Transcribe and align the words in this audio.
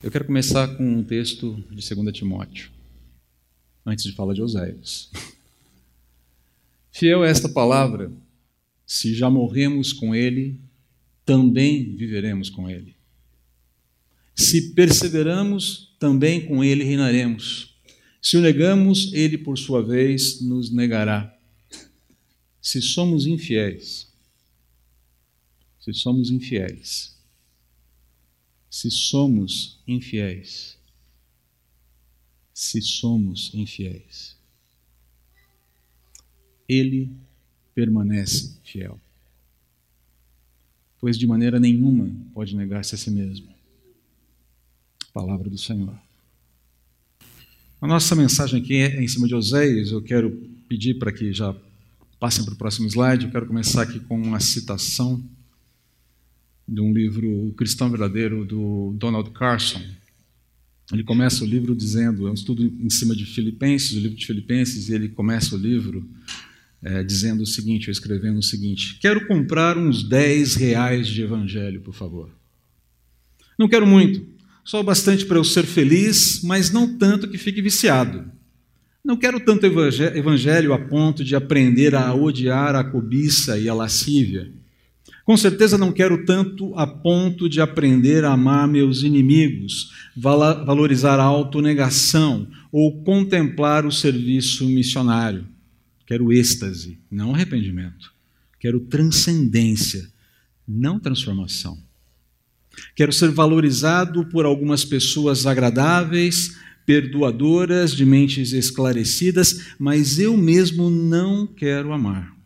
Eu 0.00 0.12
quero 0.12 0.26
começar 0.26 0.76
com 0.76 0.84
um 0.84 1.02
texto 1.02 1.56
de 1.72 1.94
2 1.94 2.16
Timóteo, 2.16 2.70
antes 3.84 4.04
de 4.04 4.12
falar 4.12 4.32
de 4.32 4.40
Oséias. 4.40 5.10
Fiel 6.92 7.24
é 7.24 7.30
esta 7.30 7.48
palavra, 7.48 8.12
se 8.86 9.12
já 9.12 9.28
morremos 9.28 9.92
com 9.92 10.14
ele, 10.14 10.60
também 11.26 11.96
viveremos 11.96 12.48
com 12.48 12.70
ele. 12.70 12.94
Se 14.36 14.72
perseveramos, 14.72 15.92
também 15.98 16.46
com 16.46 16.62
ele 16.62 16.84
reinaremos. 16.84 17.76
Se 18.22 18.36
o 18.36 18.40
negamos, 18.40 19.12
ele, 19.12 19.36
por 19.36 19.58
sua 19.58 19.82
vez, 19.82 20.40
nos 20.40 20.70
negará. 20.70 21.36
Se 22.62 22.80
somos 22.80 23.26
infiéis, 23.26 24.06
se 25.80 25.92
somos 25.92 26.30
infiéis, 26.30 27.17
se 28.70 28.90
somos 28.90 29.80
infiéis. 29.86 30.76
Se 32.52 32.82
somos 32.82 33.52
infiéis. 33.54 34.36
Ele 36.68 37.10
permanece 37.74 38.58
fiel. 38.64 39.00
Pois 41.00 41.16
de 41.16 41.26
maneira 41.26 41.60
nenhuma 41.60 42.10
pode 42.34 42.56
negar-se 42.56 42.94
a 42.94 42.98
si 42.98 43.10
mesmo. 43.10 43.48
Palavra 45.12 45.48
do 45.48 45.56
Senhor. 45.56 45.96
A 47.80 47.86
nossa 47.86 48.16
mensagem 48.16 48.60
aqui 48.60 48.74
é 48.74 49.00
em 49.00 49.06
cima 49.06 49.28
de 49.28 49.34
Oséias. 49.34 49.92
Eu 49.92 50.02
quero 50.02 50.30
pedir 50.68 50.98
para 50.98 51.12
que 51.12 51.32
já 51.32 51.54
passem 52.18 52.44
para 52.44 52.54
o 52.54 52.56
próximo 52.56 52.88
slide. 52.88 53.26
Eu 53.26 53.30
quero 53.30 53.46
começar 53.46 53.82
aqui 53.82 54.00
com 54.00 54.20
uma 54.20 54.40
citação 54.40 55.22
de 56.68 56.80
um 56.82 56.92
livro 56.92 57.48
O 57.48 57.52
Cristão 57.54 57.88
Verdadeiro, 57.88 58.44
do 58.44 58.94
Donald 58.98 59.30
Carson. 59.30 59.80
Ele 60.92 61.02
começa 61.02 61.42
o 61.42 61.46
livro 61.46 61.74
dizendo, 61.74 62.28
é 62.28 62.30
um 62.30 62.34
estudo 62.34 62.62
em 62.62 62.90
cima 62.90 63.16
de 63.16 63.24
Filipenses, 63.24 63.92
o 63.92 64.00
livro 64.00 64.16
de 64.16 64.26
Filipenses, 64.26 64.88
e 64.88 64.94
ele 64.94 65.08
começa 65.08 65.54
o 65.54 65.58
livro 65.58 66.06
é, 66.82 67.02
dizendo 67.02 67.42
o 67.42 67.46
seguinte, 67.46 67.88
ou 67.88 67.92
escrevendo 67.92 68.38
o 68.38 68.42
seguinte: 68.42 68.98
Quero 69.00 69.26
comprar 69.26 69.78
uns 69.78 70.02
10 70.02 70.54
reais 70.56 71.08
de 71.08 71.22
evangelho, 71.22 71.80
por 71.80 71.94
favor. 71.94 72.30
Não 73.58 73.68
quero 73.68 73.86
muito, 73.86 74.24
só 74.64 74.80
o 74.80 74.84
bastante 74.84 75.24
para 75.24 75.38
eu 75.38 75.44
ser 75.44 75.64
feliz, 75.64 76.42
mas 76.42 76.70
não 76.70 76.96
tanto 76.96 77.28
que 77.28 77.38
fique 77.38 77.60
viciado. 77.62 78.30
Não 79.04 79.16
quero 79.16 79.40
tanto 79.40 79.64
evangelho 79.64 80.74
a 80.74 80.78
ponto 80.78 81.24
de 81.24 81.34
aprender 81.34 81.94
a 81.94 82.14
odiar 82.14 82.76
a 82.76 82.84
cobiça 82.84 83.58
e 83.58 83.68
a 83.68 83.74
lascívia. 83.74 84.52
Com 85.28 85.36
certeza 85.36 85.76
não 85.76 85.92
quero 85.92 86.24
tanto 86.24 86.74
a 86.74 86.86
ponto 86.86 87.50
de 87.50 87.60
aprender 87.60 88.24
a 88.24 88.32
amar 88.32 88.66
meus 88.66 89.02
inimigos, 89.02 89.92
valorizar 90.16 91.20
a 91.20 91.24
autonegação 91.24 92.48
ou 92.72 93.02
contemplar 93.02 93.84
o 93.84 93.92
serviço 93.92 94.66
missionário. 94.66 95.46
Quero 96.06 96.32
êxtase, 96.32 96.98
não 97.10 97.34
arrependimento. 97.34 98.10
Quero 98.58 98.80
transcendência, 98.80 100.08
não 100.66 100.98
transformação. 100.98 101.76
Quero 102.96 103.12
ser 103.12 103.28
valorizado 103.28 104.24
por 104.30 104.46
algumas 104.46 104.82
pessoas 104.82 105.44
agradáveis, 105.44 106.56
perdoadoras, 106.86 107.94
de 107.94 108.06
mentes 108.06 108.54
esclarecidas, 108.54 109.72
mas 109.78 110.18
eu 110.18 110.38
mesmo 110.38 110.88
não 110.88 111.46
quero 111.46 111.92
amar. 111.92 112.37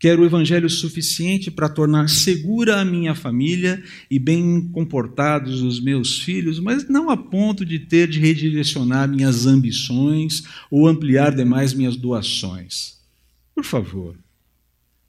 Quero 0.00 0.22
o 0.22 0.24
evangelho 0.24 0.70
suficiente 0.70 1.50
para 1.50 1.68
tornar 1.68 2.08
segura 2.08 2.80
a 2.80 2.84
minha 2.86 3.14
família 3.14 3.84
e 4.10 4.18
bem 4.18 4.66
comportados 4.72 5.60
os 5.60 5.78
meus 5.78 6.20
filhos, 6.20 6.58
mas 6.58 6.88
não 6.88 7.10
a 7.10 7.18
ponto 7.18 7.66
de 7.66 7.78
ter 7.78 8.08
de 8.08 8.18
redirecionar 8.18 9.06
minhas 9.06 9.44
ambições 9.44 10.42
ou 10.70 10.88
ampliar 10.88 11.36
demais 11.36 11.74
minhas 11.74 11.96
doações. 11.96 12.96
Por 13.54 13.62
favor, 13.62 14.16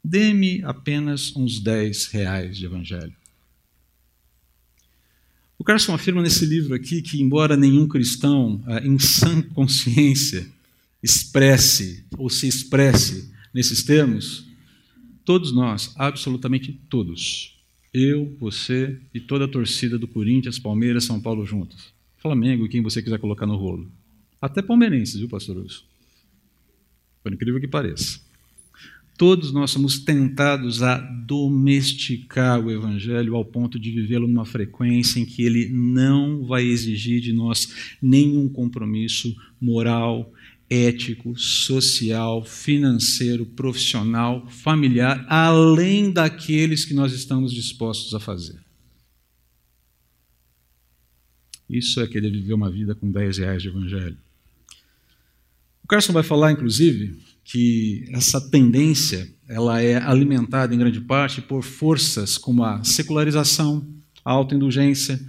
dê-me 0.04 0.62
apenas 0.66 1.34
uns 1.38 1.62
10 1.62 2.08
reais 2.08 2.58
de 2.58 2.66
evangelho. 2.66 3.14
O 5.58 5.64
Carson 5.64 5.94
afirma 5.94 6.22
nesse 6.22 6.46
livro 6.46 6.76
aqui 6.76 7.02
que, 7.02 7.22
embora 7.22 7.56
nenhum 7.56 7.88
cristão 7.88 8.62
ah, 8.66 8.82
em 8.86 9.00
sã 9.00 9.42
consciência 9.42 10.46
expresse 11.02 12.04
ou 12.18 12.30
se 12.30 12.46
expresse 12.46 13.32
nesses 13.54 13.84
termos, 13.84 14.51
Todos 15.24 15.52
nós, 15.52 15.94
absolutamente 15.98 16.74
todos. 16.90 17.60
Eu, 17.94 18.36
você 18.40 19.00
e 19.14 19.20
toda 19.20 19.46
a 19.46 19.48
torcida 19.48 19.98
do 19.98 20.08
Corinthians, 20.08 20.58
Palmeiras, 20.58 21.04
São 21.04 21.20
Paulo 21.20 21.46
juntos. 21.46 21.94
Flamengo 22.18 22.66
e 22.66 22.70
quem 22.70 22.82
você 22.82 23.02
quiser 23.02 23.20
colocar 23.20 23.46
no 23.46 23.56
rolo. 23.56 23.92
Até 24.42 24.62
palmeirenses, 24.62 25.20
viu, 25.20 25.28
pastor 25.28 25.58
Wilson? 25.58 25.84
Por 27.22 27.34
incrível 27.34 27.60
que 27.60 27.68
pareça. 27.68 28.20
Todos 29.18 29.54
nós 29.54 29.70
somos 29.70 30.00
tentados 30.00 30.82
a 30.82 30.98
domesticar 30.98 32.60
o 32.60 32.72
Evangelho 32.72 33.36
ao 33.36 33.46
ponto 33.46 33.78
de 33.78 33.92
vivê-lo 33.92 34.28
numa 34.28 34.46
frequência 34.46 35.20
em 35.20 35.26
que 35.26 35.44
ele 35.44 35.70
não 35.70 36.44
vai 36.44 36.64
exigir 36.64 37.22
de 37.22 37.32
nós 37.32 37.96
nenhum 38.02 38.50
compromisso 38.50 39.36
moral, 39.60 40.34
ético, 40.72 41.38
social, 41.38 42.46
financeiro, 42.46 43.46
profissional, 43.46 44.48
familiar, 44.48 45.26
além 45.28 46.10
daqueles 46.10 46.86
que 46.86 46.94
nós 46.94 47.12
estamos 47.12 47.54
dispostos 47.54 48.16
a 48.16 48.22
fazer. 48.22 48.58
Isso 51.70 52.00
é 52.00 52.08
querer 52.08 52.32
viver 52.32 52.54
uma 52.54 52.72
vida 52.72 52.96
com 52.96 53.12
10 53.12 53.40
reais 53.40 53.62
de 53.62 53.68
evangelho. 53.68 54.18
O 55.84 55.88
Carson 55.88 56.14
vai 56.14 56.24
falar, 56.24 56.54
inclusive, 56.54 57.20
que 57.44 58.06
essa 58.14 58.40
tendência 58.40 59.30
ela 59.50 59.82
é 59.82 59.98
alimentada 59.98 60.74
em 60.74 60.78
grande 60.78 61.02
parte 61.02 61.42
por 61.42 61.64
forças 61.64 62.38
como 62.38 62.64
a 62.64 62.82
secularização, 62.82 63.86
a 64.24 64.32
autoindulgência, 64.32 65.20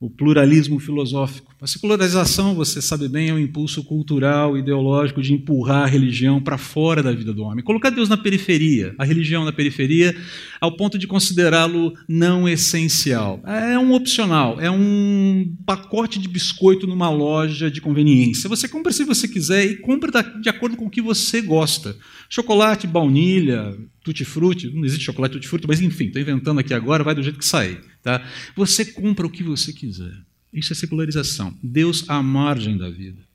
o 0.00 0.08
pluralismo 0.08 0.80
filosófico. 0.80 1.54
A 1.60 1.66
secularização, 1.66 2.54
você 2.54 2.80
sabe 2.80 3.08
bem, 3.08 3.30
é 3.30 3.34
um 3.34 3.38
impulso 3.38 3.82
cultural, 3.82 4.56
ideológico 4.56 5.20
de 5.20 5.32
empurrar 5.32 5.82
a 5.82 5.86
religião 5.86 6.40
para 6.40 6.56
fora 6.56 7.02
da 7.02 7.10
vida 7.10 7.32
do 7.32 7.42
homem, 7.42 7.64
colocar 7.64 7.90
Deus 7.90 8.08
na 8.08 8.16
periferia, 8.16 8.94
a 8.96 9.04
religião 9.04 9.44
na 9.44 9.52
periferia, 9.52 10.16
ao 10.60 10.76
ponto 10.76 10.96
de 10.96 11.08
considerá-lo 11.08 11.94
não 12.08 12.48
essencial. 12.48 13.42
É 13.44 13.76
um 13.76 13.92
opcional, 13.92 14.60
é 14.60 14.70
um 14.70 15.52
pacote 15.66 16.20
de 16.20 16.28
biscoito 16.28 16.86
numa 16.86 17.10
loja 17.10 17.68
de 17.68 17.80
conveniência. 17.80 18.48
Você 18.48 18.68
compra 18.68 18.92
se 18.92 19.02
você 19.02 19.26
quiser 19.26 19.64
e 19.64 19.76
compra 19.78 20.22
de 20.40 20.48
acordo 20.48 20.76
com 20.76 20.86
o 20.86 20.90
que 20.90 21.02
você 21.02 21.40
gosta. 21.40 21.96
Chocolate, 22.28 22.86
baunilha, 22.86 23.76
tutti-frutti, 24.04 24.70
não 24.70 24.84
existe 24.84 25.04
chocolate 25.04 25.32
tutti-frutti, 25.32 25.66
mas 25.66 25.80
enfim, 25.80 26.04
estou 26.04 26.22
inventando 26.22 26.60
aqui 26.60 26.72
agora, 26.72 27.02
vai 27.02 27.16
do 27.16 27.22
jeito 27.22 27.40
que 27.40 27.44
sair. 27.44 27.80
Tá? 28.00 28.24
Você 28.54 28.84
compra 28.84 29.26
o 29.26 29.30
que 29.30 29.42
você 29.42 29.72
quiser. 29.72 30.27
Isso 30.52 30.72
é 30.72 30.76
secularização. 30.76 31.54
Deus 31.62 32.08
à 32.08 32.22
margem 32.22 32.76
da 32.76 32.88
vida. 32.88 33.28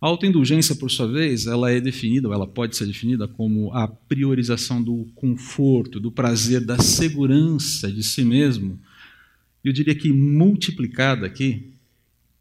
A 0.00 0.06
autoindulgência, 0.06 0.74
por 0.74 0.90
sua 0.90 1.06
vez, 1.06 1.46
ela 1.46 1.70
é 1.70 1.78
definida, 1.78 2.26
ou 2.26 2.32
ela 2.32 2.46
pode 2.46 2.74
ser 2.74 2.86
definida 2.86 3.28
como 3.28 3.70
a 3.74 3.86
priorização 3.86 4.82
do 4.82 5.06
conforto, 5.14 6.00
do 6.00 6.10
prazer, 6.10 6.64
da 6.64 6.78
segurança 6.78 7.92
de 7.92 8.02
si 8.02 8.24
mesmo. 8.24 8.80
Eu 9.62 9.72
diria 9.72 9.94
que 9.94 10.10
multiplicada 10.10 11.26
aqui 11.26 11.70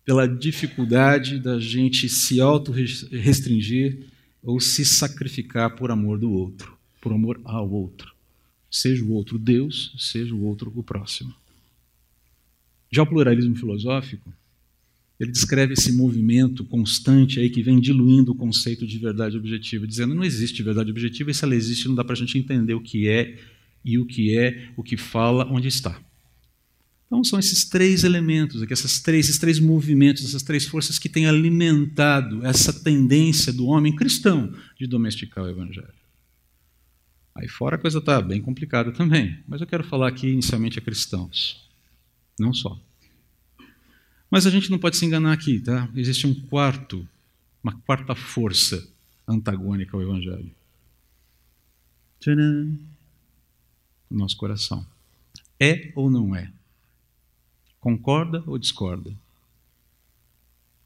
pela 0.06 0.26
dificuldade 0.26 1.38
da 1.38 1.60
gente 1.60 2.08
se 2.08 2.40
auto-restringir 2.40 4.08
ou 4.42 4.60
se 4.62 4.86
sacrificar 4.86 5.76
por 5.76 5.92
amor 5.92 6.18
do 6.18 6.32
outro, 6.32 6.78
por 7.02 7.12
amor 7.12 7.42
ao 7.44 7.70
outro. 7.70 8.14
Seja 8.72 9.04
o 9.04 9.12
outro 9.12 9.38
Deus, 9.38 9.94
seja 9.98 10.34
o 10.34 10.46
outro 10.46 10.72
o 10.74 10.82
próximo. 10.82 11.36
Já 12.92 13.04
o 13.04 13.08
pluralismo 13.08 13.56
filosófico, 13.56 14.34
ele 15.20 15.32
descreve 15.32 15.74
esse 15.74 15.92
movimento 15.92 16.64
constante 16.66 17.40
aí 17.40 17.50
que 17.50 17.62
vem 17.62 17.80
diluindo 17.80 18.32
o 18.32 18.36
conceito 18.36 18.88
de 18.88 18.98
verdade 18.98 19.38
objetiva, 19.38 19.86
dizendo 19.86 20.16
não 20.16 20.24
existe 20.24 20.64
verdade 20.64 20.90
objetiva 20.90 21.30
e 21.30 21.34
se 21.34 21.44
ela 21.44 21.56
existe 21.56 21.88
não 21.88 21.96
dá 21.96 22.04
para 22.04 22.14
a 22.14 22.18
gente 22.18 22.38
entender 22.38 22.74
o 22.74 22.82
que 22.82 23.08
é 23.08 23.38
e 23.84 24.00
o 24.00 24.06
que 24.06 24.36
é, 24.36 24.72
o 24.76 24.84
que 24.84 24.98
fala, 24.98 25.46
onde 25.52 25.68
está. 25.68 26.00
Então 27.06 27.24
são 27.24 27.38
esses 27.38 27.66
três 27.66 28.04
elementos, 28.04 28.62
aqui, 28.62 28.72
essas 28.72 29.02
três, 29.02 29.28
esses 29.28 29.40
três 29.40 29.60
movimentos, 29.60 30.24
essas 30.24 30.44
três 30.44 30.66
forças 30.66 30.98
que 30.98 31.10
têm 31.10 31.28
alimentado 31.28 32.46
essa 32.46 32.72
tendência 32.72 33.52
do 33.52 33.66
homem 33.66 33.96
cristão 33.96 34.54
de 34.80 34.88
domesticar 34.88 35.44
o 35.44 35.50
evangelho. 35.50 35.94
Aí 37.36 37.48
fora 37.48 37.76
a 37.76 37.80
coisa 37.80 38.00
está 38.00 38.22
bem 38.22 38.42
complicada 38.42 38.92
também, 38.92 39.38
mas 39.48 39.60
eu 39.60 39.68
quero 39.68 39.84
falar 39.84 40.08
aqui 40.08 40.28
inicialmente 40.28 40.80
a 40.80 40.82
cristãos 40.82 41.70
não 42.40 42.54
só. 42.54 42.80
Mas 44.30 44.46
a 44.46 44.50
gente 44.50 44.70
não 44.70 44.78
pode 44.78 44.98
se 44.98 45.06
enganar 45.06 45.34
aqui, 45.34 45.60
tá? 45.60 45.90
Existe 45.96 46.28
um 46.28 46.34
quarto, 46.34 47.08
uma 47.64 47.74
quarta 47.74 48.14
força 48.14 48.88
antagônica 49.28 49.96
ao 49.96 50.04
Evangelho. 50.04 50.52
Tcharam! 52.20 52.78
O 54.10 54.16
nosso 54.16 54.38
coração. 54.38 54.86
É 55.60 55.92
ou 55.96 56.10
não 56.10 56.36
é? 56.36 56.52
Concorda 57.80 58.44
ou 58.46 58.58
discorda? 58.58 59.14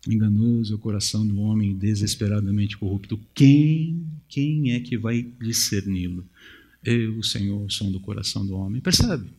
Enganoso 0.08 0.74
é 0.74 0.76
o 0.76 0.80
coração 0.80 1.26
do 1.26 1.40
homem 1.40 1.76
desesperadamente 1.76 2.78
corrupto. 2.78 3.20
Quem, 3.34 4.06
quem 4.28 4.72
é 4.72 4.80
que 4.80 4.98
vai 4.98 5.22
discerni-lo? 5.40 6.26
Eu, 6.84 7.24
Senhor, 7.24 7.72
som 7.72 7.90
do 7.90 8.00
coração 8.00 8.46
do 8.46 8.56
homem. 8.56 8.82
Percebe? 8.82 9.30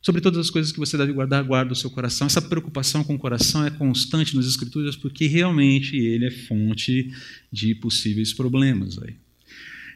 Sobre 0.00 0.20
todas 0.20 0.38
as 0.38 0.50
coisas 0.50 0.70
que 0.70 0.78
você 0.78 0.96
deve 0.96 1.12
guardar, 1.12 1.42
guarda 1.42 1.72
o 1.72 1.76
seu 1.76 1.90
coração. 1.90 2.26
Essa 2.26 2.40
preocupação 2.40 3.02
com 3.02 3.14
o 3.14 3.18
coração 3.18 3.66
é 3.66 3.70
constante 3.70 4.36
nas 4.36 4.46
Escrituras 4.46 4.96
porque 4.96 5.26
realmente 5.26 5.96
ele 5.96 6.26
é 6.26 6.30
fonte 6.30 7.12
de 7.52 7.74
possíveis 7.74 8.32
problemas. 8.32 8.98
Aí. 9.02 9.16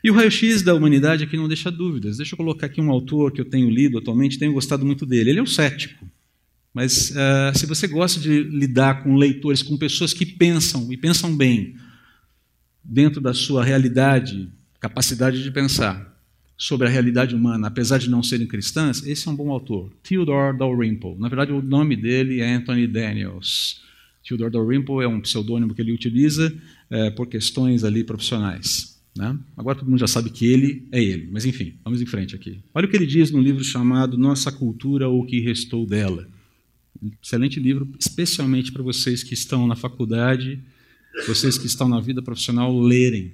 E 0.03 0.11
o 0.11 0.15
raio-x 0.15 0.63
da 0.63 0.75
humanidade 0.75 1.23
aqui 1.23 1.37
não 1.37 1.47
deixa 1.47 1.71
dúvidas. 1.71 2.17
Deixa 2.17 2.35
eu 2.35 2.37
colocar 2.37 2.67
aqui 2.67 2.81
um 2.81 2.91
autor 2.91 3.31
que 3.31 3.41
eu 3.41 3.45
tenho 3.45 3.71
lido 3.71 3.99
atualmente, 3.99 4.39
tenho 4.39 4.53
gostado 4.53 4.85
muito 4.85 5.07
dele. 5.07 5.31
Ele 5.31 5.39
é 5.39 5.43
um 5.43 5.47
cético. 5.47 6.05
Mas 6.75 7.11
uh, 7.11 7.57
se 7.57 7.67
você 7.67 7.87
gosta 7.87 8.19
de 8.19 8.43
lidar 8.43 9.05
com 9.05 9.15
leitores, 9.15 9.63
com 9.63 9.77
pessoas 9.77 10.13
que 10.13 10.27
pensam 10.27 10.93
e 10.93 10.97
pensam 10.97 11.37
bem 11.37 11.77
dentro 12.83 13.21
da 13.21 13.33
sua 13.33 13.63
realidade, 13.63 14.49
capacidade 14.81 15.43
de 15.43 15.51
pensar 15.53 16.12
sobre 16.57 16.87
a 16.87 16.91
realidade 16.91 17.35
humana, 17.35 17.69
apesar 17.69 17.99
de 17.99 18.09
não 18.09 18.23
serem 18.23 18.47
cristãs, 18.47 19.05
esse 19.07 19.27
é 19.27 19.31
um 19.31 19.37
bom 19.37 19.51
autor. 19.51 19.93
Theodore 20.03 20.57
Dalrymple. 20.57 21.17
Na 21.19 21.29
verdade, 21.29 21.53
o 21.53 21.61
nome 21.61 21.97
dele 21.97 22.41
é 22.41 22.55
Anthony 22.55 22.87
Daniels. 22.87 23.83
Theodore 24.27 24.53
Dalrymple 24.53 25.03
é 25.03 25.09
um 25.09 25.21
pseudônimo 25.21 25.75
que 25.75 25.83
ele 25.83 25.93
utiliza 25.93 26.55
é, 26.89 27.11
por 27.11 27.27
questões 27.27 27.83
ali 27.83 28.05
profissionais. 28.05 29.01
Né? 29.17 29.39
Agora 29.57 29.79
todo 29.79 29.91
mundo 29.91 29.99
já 29.99 30.07
sabe 30.07 30.31
que 30.31 30.47
ele 30.47 30.89
é 30.91 31.03
ele, 31.03 31.29
mas 31.31 31.45
enfim, 31.45 31.75
vamos 31.85 32.01
em 32.01 32.07
frente 32.07 32.35
aqui. 32.35 32.61
Olha 32.73 32.87
o 32.87 32.89
que 32.89 32.97
ele 32.97 33.07
diz 33.07 33.31
no 33.31 33.41
livro 33.41 33.63
chamado 33.63 34.17
Nossa 34.17 34.51
Cultura 34.51 35.09
ou 35.09 35.23
o 35.23 35.27
que 35.27 35.41
Restou 35.41 35.85
dela. 35.87 36.29
Excelente 37.23 37.59
livro, 37.59 37.91
especialmente 37.99 38.73
para 38.73 38.83
vocês 38.83 39.23
que 39.23 39.35
estão 39.35 39.67
na 39.67 39.75
faculdade, 39.75 40.61
vocês 41.27 41.59
que 41.59 41.67
estão 41.67 41.89
na 41.89 42.01
vida 42.01 42.23
profissional 42.23 42.79
lerem, 42.79 43.33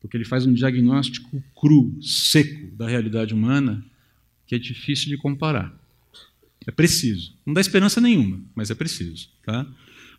porque 0.00 0.16
ele 0.16 0.24
faz 0.24 0.46
um 0.46 0.52
diagnóstico 0.52 1.42
cru, 1.54 1.94
seco 2.02 2.74
da 2.74 2.88
realidade 2.88 3.34
humana, 3.34 3.84
que 4.46 4.54
é 4.54 4.58
difícil 4.58 5.08
de 5.08 5.16
comparar. 5.16 5.72
É 6.66 6.70
preciso. 6.70 7.34
Não 7.44 7.54
dá 7.54 7.60
esperança 7.60 8.00
nenhuma, 8.00 8.40
mas 8.54 8.70
é 8.70 8.74
preciso. 8.74 9.28
Tá? 9.44 9.66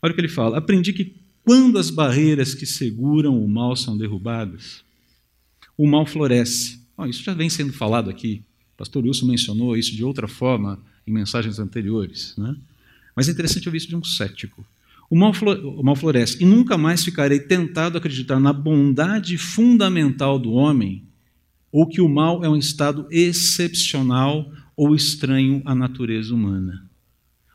Olha 0.02 0.12
o 0.12 0.16
que 0.16 0.22
ele 0.22 0.28
fala. 0.28 0.58
Aprendi 0.58 0.94
que 0.94 1.16
quando 1.44 1.78
as 1.78 1.90
barreiras 1.90 2.54
que 2.54 2.66
seguram 2.66 3.44
o 3.44 3.48
mal 3.48 3.76
são 3.76 3.98
derrubadas, 3.98 4.84
o 5.78 5.88
mal 5.88 6.06
floresce. 6.06 6.80
Oh, 6.96 7.06
isso 7.06 7.24
já 7.24 7.34
vem 7.34 7.50
sendo 7.50 7.74
falado 7.74 8.10
aqui. 8.10 8.44
O 8.76 8.78
pastor 8.78 9.04
Wilson 9.04 9.26
mencionou 9.26 9.76
isso 9.76 9.96
de 9.96 10.04
outra 10.04 10.28
forma 10.28 10.80
em 11.06 11.12
mensagens 11.12 11.58
anteriores. 11.60 12.36
Né? 12.38 12.56
Mas 13.16 13.28
é 13.28 13.32
interessante 13.32 13.68
ouvir 13.68 13.78
isso 13.80 13.88
de 13.88 13.96
um 13.96 14.04
cético. 14.04 14.66
O 15.12 15.16
mal, 15.18 15.34
o 15.34 15.84
mal 15.84 15.96
floresce, 15.98 16.42
e 16.42 16.46
nunca 16.46 16.78
mais 16.78 17.04
ficarei 17.04 17.38
tentado 17.38 17.98
a 17.98 18.00
acreditar 18.00 18.40
na 18.40 18.54
bondade 18.54 19.38
fundamental 19.38 20.40
do 20.40 20.54
homem, 20.54 21.04
ou 21.70 21.86
que 21.86 22.00
o 22.00 22.08
mal 22.08 22.46
é 22.46 22.50
um 22.50 22.56
estado 22.56 23.06
excepcional 23.12 24.50
ou 24.74 24.96
estranho 24.96 25.62
à 25.66 25.76
natureza 25.76 26.34
humana. 26.34 26.90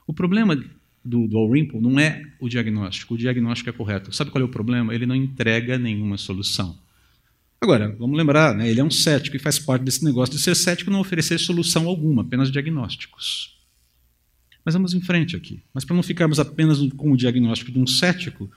O 0.06 0.12
problema 0.12 0.54
do, 0.54 0.68
do 1.02 1.26
Dalrymple 1.26 1.80
não 1.80 1.98
é 1.98 2.22
o 2.38 2.46
diagnóstico, 2.46 3.14
o 3.14 3.18
diagnóstico 3.18 3.70
é 3.70 3.72
correto. 3.72 4.14
Sabe 4.14 4.30
qual 4.30 4.42
é 4.42 4.44
o 4.44 4.50
problema? 4.50 4.94
Ele 4.94 5.06
não 5.06 5.16
entrega 5.16 5.78
nenhuma 5.78 6.18
solução. 6.18 6.78
Agora, 7.58 7.96
vamos 7.98 8.18
lembrar, 8.18 8.54
né, 8.54 8.68
ele 8.68 8.80
é 8.80 8.84
um 8.84 8.90
cético 8.90 9.34
e 9.34 9.38
faz 9.40 9.58
parte 9.58 9.82
desse 9.82 10.04
negócio 10.04 10.34
de 10.34 10.42
ser 10.42 10.54
cético 10.54 10.90
não 10.90 11.00
oferecer 11.00 11.38
solução 11.38 11.88
alguma, 11.88 12.20
apenas 12.20 12.52
diagnósticos. 12.52 13.55
Mas 14.66 14.74
vamos 14.74 14.92
em 14.92 15.00
frente 15.00 15.36
aqui. 15.36 15.62
Mas 15.72 15.84
para 15.84 15.94
não 15.94 16.02
ficarmos 16.02 16.40
apenas 16.40 16.80
com 16.96 17.12
o 17.12 17.16
diagnóstico 17.16 17.70
de 17.70 17.78
um 17.78 17.86
cético, 17.86 18.50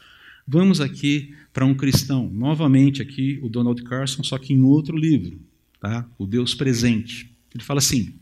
vamos 0.48 0.82
aqui 0.82 1.36
para 1.54 1.64
um 1.64 1.76
cristão. 1.76 2.28
Novamente 2.34 3.00
aqui 3.00 3.40
o 3.44 3.48
Donald 3.48 3.84
Carson, 3.84 4.24
só 4.24 4.40
que 4.40 4.52
em 4.52 4.64
outro 4.64 4.98
livro, 4.98 5.40
tá? 5.80 6.10
O 6.18 6.26
Deus 6.26 6.56
Presente. 6.56 7.30
Ele 7.54 7.64
fala 7.64 7.78
assim: 7.78 8.16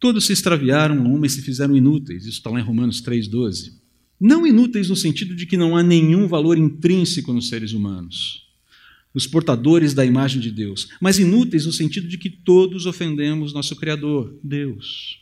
Todos 0.00 0.26
se 0.26 0.32
extraviaram 0.32 1.24
e 1.24 1.30
se 1.30 1.40
fizeram 1.40 1.76
inúteis. 1.76 2.22
Isso 2.22 2.38
está 2.38 2.50
lá 2.50 2.58
em 2.58 2.64
Romanos 2.64 3.00
3,12. 3.00 3.74
Não 4.18 4.44
inúteis 4.44 4.88
no 4.88 4.96
sentido 4.96 5.36
de 5.36 5.46
que 5.46 5.56
não 5.56 5.76
há 5.76 5.84
nenhum 5.84 6.26
valor 6.26 6.58
intrínseco 6.58 7.32
nos 7.32 7.48
seres 7.48 7.72
humanos, 7.72 8.48
os 9.14 9.26
portadores 9.26 9.94
da 9.94 10.04
imagem 10.04 10.40
de 10.40 10.50
Deus, 10.50 10.88
mas 11.00 11.18
inúteis 11.18 11.64
no 11.64 11.72
sentido 11.72 12.08
de 12.08 12.18
que 12.18 12.28
todos 12.28 12.86
ofendemos 12.86 13.52
nosso 13.52 13.76
Criador, 13.76 14.36
Deus. 14.42 15.19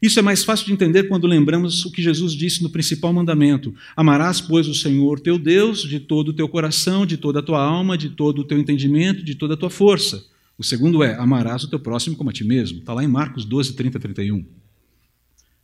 Isso 0.00 0.18
é 0.18 0.22
mais 0.22 0.44
fácil 0.44 0.66
de 0.66 0.72
entender 0.72 1.04
quando 1.04 1.26
lembramos 1.26 1.84
o 1.84 1.90
que 1.90 2.02
Jesus 2.02 2.32
disse 2.32 2.62
no 2.62 2.70
principal 2.70 3.12
mandamento: 3.12 3.74
Amarás, 3.96 4.40
pois, 4.40 4.68
o 4.68 4.74
Senhor 4.74 5.20
teu 5.20 5.38
Deus 5.38 5.82
de 5.82 6.00
todo 6.00 6.28
o 6.28 6.32
teu 6.32 6.48
coração, 6.48 7.04
de 7.04 7.16
toda 7.16 7.40
a 7.40 7.42
tua 7.42 7.62
alma, 7.62 7.96
de 7.96 8.10
todo 8.10 8.40
o 8.40 8.44
teu 8.44 8.58
entendimento, 8.58 9.22
de 9.22 9.34
toda 9.34 9.54
a 9.54 9.56
tua 9.56 9.70
força. 9.70 10.24
O 10.56 10.64
segundo 10.64 11.02
é: 11.02 11.14
Amarás 11.16 11.64
o 11.64 11.68
teu 11.68 11.78
próximo 11.78 12.16
como 12.16 12.30
a 12.30 12.32
ti 12.32 12.44
mesmo. 12.44 12.78
Está 12.78 12.92
lá 12.94 13.04
em 13.04 13.08
Marcos 13.08 13.44
12, 13.44 13.74
30, 13.74 13.98
31. 13.98 14.44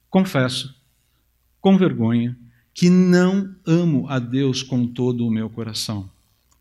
Confesso, 0.09 0.75
com 1.61 1.79
vergonha, 1.79 2.37
que 2.75 2.91
não 2.91 3.55
amo 3.67 4.09
a 4.09 4.19
Deus 4.19 4.63
com 4.63 4.87
todo 4.87 5.27
o 5.27 5.31
meu 5.31 5.49
coração, 5.49 6.11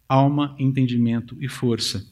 alma, 0.08 0.56
entendimento 0.60 1.36
e 1.40 1.48
força 1.48 2.06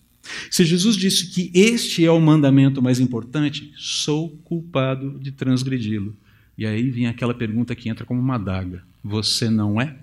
se 0.49 0.65
Jesus 0.65 0.95
disse 0.95 1.27
que 1.31 1.51
este 1.53 2.05
é 2.05 2.11
o 2.11 2.19
mandamento 2.19 2.81
mais 2.81 2.99
importante, 2.99 3.71
sou 3.75 4.29
culpado 4.43 5.19
de 5.19 5.31
transgredi-lo. 5.31 6.15
E 6.57 6.65
aí 6.65 6.89
vem 6.89 7.07
aquela 7.07 7.33
pergunta 7.33 7.75
que 7.75 7.89
entra 7.89 8.05
como 8.05 8.19
uma 8.19 8.35
adaga: 8.35 8.83
Você 9.03 9.49
não 9.49 9.79
é? 9.79 9.97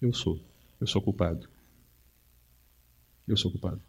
Eu 0.00 0.12
sou. 0.12 0.40
Eu 0.80 0.86
sou 0.86 1.00
culpado. 1.00 1.48
Eu 3.26 3.36
sou 3.36 3.50
culpado. 3.50 3.80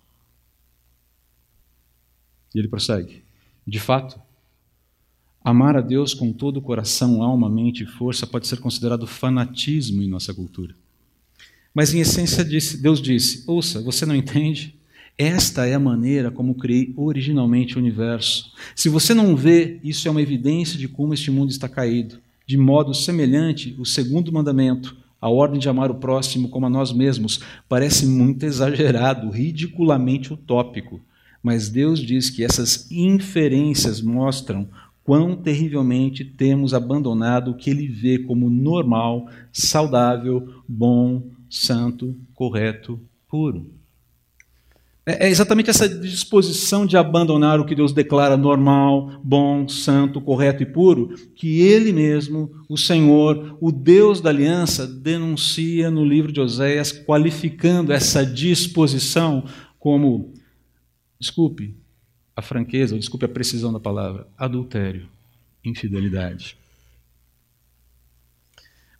E 2.53 2.59
ele 2.59 2.69
prossegue: 2.69 3.23
De 3.67 3.79
fato, 3.79 4.19
amar 5.43 5.75
a 5.75 5.81
Deus 5.81 6.13
com 6.13 6.31
todo 6.31 6.57
o 6.57 6.61
coração, 6.61 7.21
alma, 7.21 7.49
mente 7.49 7.83
e 7.83 7.87
força 7.87 8.25
pode 8.25 8.47
ser 8.47 8.61
considerado 8.61 9.05
fanatismo 9.05 10.01
em 10.01 10.07
nossa 10.07 10.33
cultura. 10.33 10.73
Mas 11.75 11.93
em 11.93 11.99
essência 11.99 12.41
Deus 12.43 13.01
disse: 13.01 13.43
ouça, 13.45 13.81
você 13.81 14.05
não 14.05 14.15
entende? 14.15 14.73
Esta 15.17 15.65
é 15.65 15.73
a 15.73 15.79
maneira 15.79 16.31
como 16.31 16.55
criei 16.55 16.93
originalmente 16.95 17.75
o 17.75 17.79
universo. 17.79 18.51
Se 18.75 18.89
você 18.89 19.13
não 19.13 19.35
vê, 19.35 19.79
isso 19.83 20.07
é 20.07 20.11
uma 20.11 20.21
evidência 20.21 20.79
de 20.79 20.87
como 20.87 21.13
este 21.13 21.29
mundo 21.29 21.51
está 21.51 21.69
caído. 21.69 22.17
De 22.47 22.57
modo 22.57 22.93
semelhante, 22.93 23.75
o 23.77 23.85
segundo 23.85 24.31
mandamento, 24.31 24.95
a 25.19 25.29
ordem 25.29 25.59
de 25.59 25.69
amar 25.69 25.89
o 25.89 25.95
próximo 25.95 26.49
como 26.49 26.65
a 26.65 26.69
nós 26.69 26.93
mesmos, 26.93 27.39
parece 27.67 28.05
muito 28.05 28.43
exagerado, 28.45 29.29
ridiculamente 29.29 30.33
utópico. 30.33 31.01
Mas 31.41 31.69
Deus 31.69 31.99
diz 31.99 32.29
que 32.29 32.43
essas 32.43 32.89
inferências 32.91 34.01
mostram 34.01 34.67
quão 35.03 35.35
terrivelmente 35.35 36.25
temos 36.25 36.73
abandonado 36.73 37.51
o 37.51 37.55
que 37.55 37.69
Ele 37.69 37.87
vê 37.87 38.19
como 38.19 38.49
normal, 38.49 39.29
saudável, 39.53 40.61
bom, 40.67 41.23
santo, 41.49 42.15
correto, 42.33 42.99
puro. 43.27 43.71
É, 45.05 45.27
é 45.27 45.29
exatamente 45.29 45.69
essa 45.69 45.87
disposição 45.87 46.85
de 46.85 46.97
abandonar 46.97 47.59
o 47.59 47.65
que 47.65 47.75
Deus 47.75 47.93
declara 47.93 48.35
normal, 48.35 49.21
bom, 49.23 49.67
santo, 49.67 50.19
correto 50.19 50.63
e 50.63 50.65
puro, 50.65 51.13
que 51.35 51.61
Ele 51.61 51.93
mesmo, 51.93 52.51
o 52.67 52.77
Senhor, 52.77 53.57
o 53.61 53.71
Deus 53.71 54.19
da 54.19 54.31
aliança, 54.31 54.87
denuncia 54.87 55.91
no 55.91 56.03
livro 56.03 56.31
de 56.31 56.41
Oséias, 56.41 56.91
qualificando 56.91 57.93
essa 57.93 58.25
disposição 58.25 59.45
como, 59.77 60.33
desculpe 61.19 61.75
a 62.35 62.41
franqueza, 62.41 62.97
desculpe 62.97 63.25
a 63.25 63.29
precisão 63.29 63.71
da 63.71 63.79
palavra, 63.79 64.27
adultério, 64.37 65.07
infidelidade. 65.63 66.57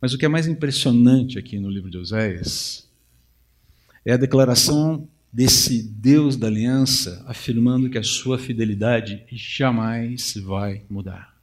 Mas 0.05 0.13
o 0.13 0.19
que 0.19 0.25
é 0.25 0.29
mais 0.29 0.45
impressionante 0.45 1.39
aqui 1.39 1.57
no 1.57 1.67
livro 1.67 1.89
de 1.89 1.97
Oséias 1.97 2.87
é 4.05 4.13
a 4.13 4.17
declaração 4.17 5.09
desse 5.33 5.81
Deus 5.81 6.37
da 6.37 6.45
aliança 6.45 7.25
afirmando 7.25 7.89
que 7.89 7.97
a 7.97 8.03
sua 8.03 8.37
fidelidade 8.37 9.25
jamais 9.31 10.35
vai 10.35 10.83
mudar. 10.87 11.35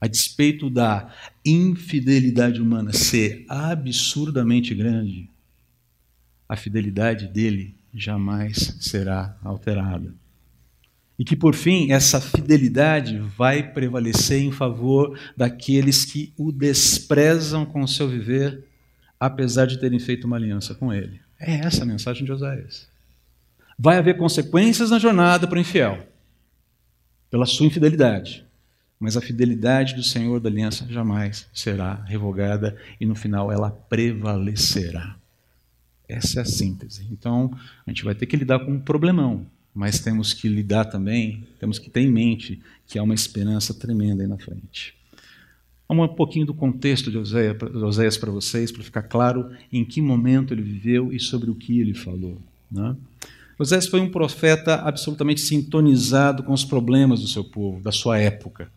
A 0.00 0.06
despeito 0.06 0.70
da 0.70 1.14
infidelidade 1.44 2.58
humana 2.58 2.90
ser 2.90 3.44
absurdamente 3.50 4.74
grande, 4.74 5.28
a 6.48 6.56
fidelidade 6.56 7.26
dele 7.26 7.76
jamais 7.92 8.78
será 8.80 9.38
alterada 9.42 10.14
e 11.20 11.24
que, 11.24 11.36
por 11.36 11.54
fim, 11.54 11.92
essa 11.92 12.18
fidelidade 12.18 13.18
vai 13.36 13.62
prevalecer 13.62 14.40
em 14.40 14.50
favor 14.50 15.20
daqueles 15.36 16.02
que 16.02 16.32
o 16.34 16.50
desprezam 16.50 17.66
com 17.66 17.82
o 17.82 17.86
seu 17.86 18.08
viver, 18.08 18.64
apesar 19.20 19.66
de 19.66 19.78
terem 19.78 19.98
feito 19.98 20.26
uma 20.26 20.36
aliança 20.36 20.74
com 20.74 20.90
ele. 20.90 21.20
É 21.38 21.56
essa 21.56 21.82
a 21.82 21.86
mensagem 21.86 22.24
de 22.24 22.32
Oséias. 22.32 22.88
Vai 23.78 23.98
haver 23.98 24.16
consequências 24.16 24.88
na 24.88 24.98
jornada 24.98 25.46
para 25.46 25.58
o 25.58 25.60
infiel. 25.60 26.08
pela 27.30 27.44
sua 27.44 27.66
infidelidade. 27.66 28.46
Mas 28.98 29.14
a 29.14 29.20
fidelidade 29.20 29.94
do 29.94 30.02
Senhor 30.02 30.40
da 30.40 30.48
aliança 30.48 30.86
jamais 30.88 31.46
será 31.52 32.02
revogada 32.06 32.78
e 32.98 33.04
no 33.04 33.14
final 33.14 33.52
ela 33.52 33.70
prevalecerá. 33.70 35.16
Essa 36.08 36.40
é 36.40 36.42
a 36.42 36.46
síntese. 36.46 37.06
Então, 37.12 37.54
a 37.86 37.90
gente 37.90 38.04
vai 38.04 38.14
ter 38.14 38.24
que 38.24 38.36
lidar 38.38 38.60
com 38.60 38.72
um 38.72 38.80
problemão, 38.80 39.46
mas 39.74 40.00
temos 40.00 40.32
que 40.32 40.48
lidar 40.48 40.86
também, 40.86 41.46
temos 41.58 41.78
que 41.78 41.88
ter 41.88 42.00
em 42.00 42.10
mente 42.10 42.60
que 42.86 42.98
há 42.98 43.02
uma 43.02 43.14
esperança 43.14 43.72
tremenda 43.72 44.22
aí 44.22 44.28
na 44.28 44.38
frente. 44.38 44.94
Vamos 45.88 46.10
um 46.10 46.14
pouquinho 46.14 46.46
do 46.46 46.54
contexto 46.54 47.10
de 47.10 47.18
Oséias 47.18 48.16
para 48.16 48.30
vocês, 48.30 48.70
para 48.70 48.82
ficar 48.82 49.02
claro 49.02 49.50
em 49.72 49.84
que 49.84 50.00
momento 50.00 50.54
ele 50.54 50.62
viveu 50.62 51.12
e 51.12 51.18
sobre 51.18 51.50
o 51.50 51.54
que 51.54 51.80
ele 51.80 51.94
falou. 51.94 52.38
Né? 52.70 52.96
Oséias 53.58 53.88
foi 53.88 54.00
um 54.00 54.08
profeta 54.08 54.76
absolutamente 54.76 55.40
sintonizado 55.40 56.42
com 56.44 56.52
os 56.52 56.64
problemas 56.64 57.20
do 57.20 57.26
seu 57.26 57.42
povo, 57.42 57.82
da 57.82 57.90
sua 57.90 58.18
época. 58.18 58.70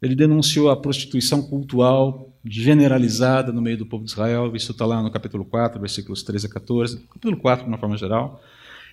Ele 0.00 0.14
denunciou 0.14 0.70
a 0.70 0.76
prostituição 0.76 1.42
cultural 1.42 2.28
generalizada 2.44 3.52
no 3.52 3.62
meio 3.62 3.78
do 3.78 3.86
povo 3.86 4.04
de 4.04 4.10
Israel, 4.10 4.54
isso 4.54 4.72
está 4.72 4.84
lá 4.84 5.02
no 5.02 5.10
capítulo 5.10 5.44
4, 5.44 5.80
versículos 5.80 6.22
13 6.22 6.46
a 6.46 6.50
14, 6.50 6.98
capítulo 6.98 7.36
4 7.36 7.64
de 7.64 7.70
uma 7.70 7.78
forma 7.78 7.96
geral. 7.96 8.42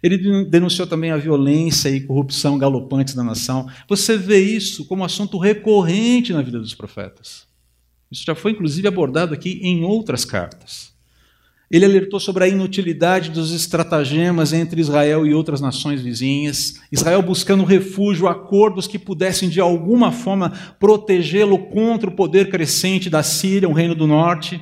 Ele 0.02 0.46
denunciou 0.46 0.88
também 0.88 1.12
a 1.12 1.18
violência 1.18 1.90
e 1.90 2.02
corrupção 2.02 2.58
galopantes 2.58 3.14
da 3.14 3.24
nação. 3.24 3.68
Você 3.88 4.18
vê 4.18 4.40
isso 4.40 4.86
como 4.86 5.04
assunto 5.04 5.38
recorrente 5.38 6.34
na 6.34 6.42
vida 6.42 6.60
dos 6.60 6.74
profetas. 6.74 7.48
Isso 8.12 8.24
já 8.26 8.34
foi, 8.34 8.52
inclusive, 8.52 8.88
abordado 8.88 9.34
aqui 9.34 9.60
em 9.62 9.84
outras 9.84 10.26
cartas. 10.26 10.90
Ele 11.70 11.86
alertou 11.86 12.20
sobre 12.20 12.44
a 12.44 12.48
inutilidade 12.48 13.30
dos 13.30 13.54
estratagemas 13.54 14.54
entre 14.54 14.82
Israel 14.82 15.28
e 15.28 15.36
outras 15.36 15.62
nações 15.62 16.02
vizinhas, 16.02 16.82
Israel 16.92 17.22
buscando 17.22 17.64
refúgio, 17.64 18.28
acordos 18.28 18.88
que 18.88 18.98
pudessem 18.98 19.48
de 19.48 19.62
alguma 19.62 20.12
forma 20.12 20.52
protegê-lo 20.80 21.60
contra 21.68 22.10
o 22.10 22.16
poder 22.16 22.50
crescente 22.50 23.08
da 23.08 23.22
Síria, 23.22 23.70
o 23.70 23.74
reino 23.74 23.94
do 23.94 24.08
norte 24.08 24.60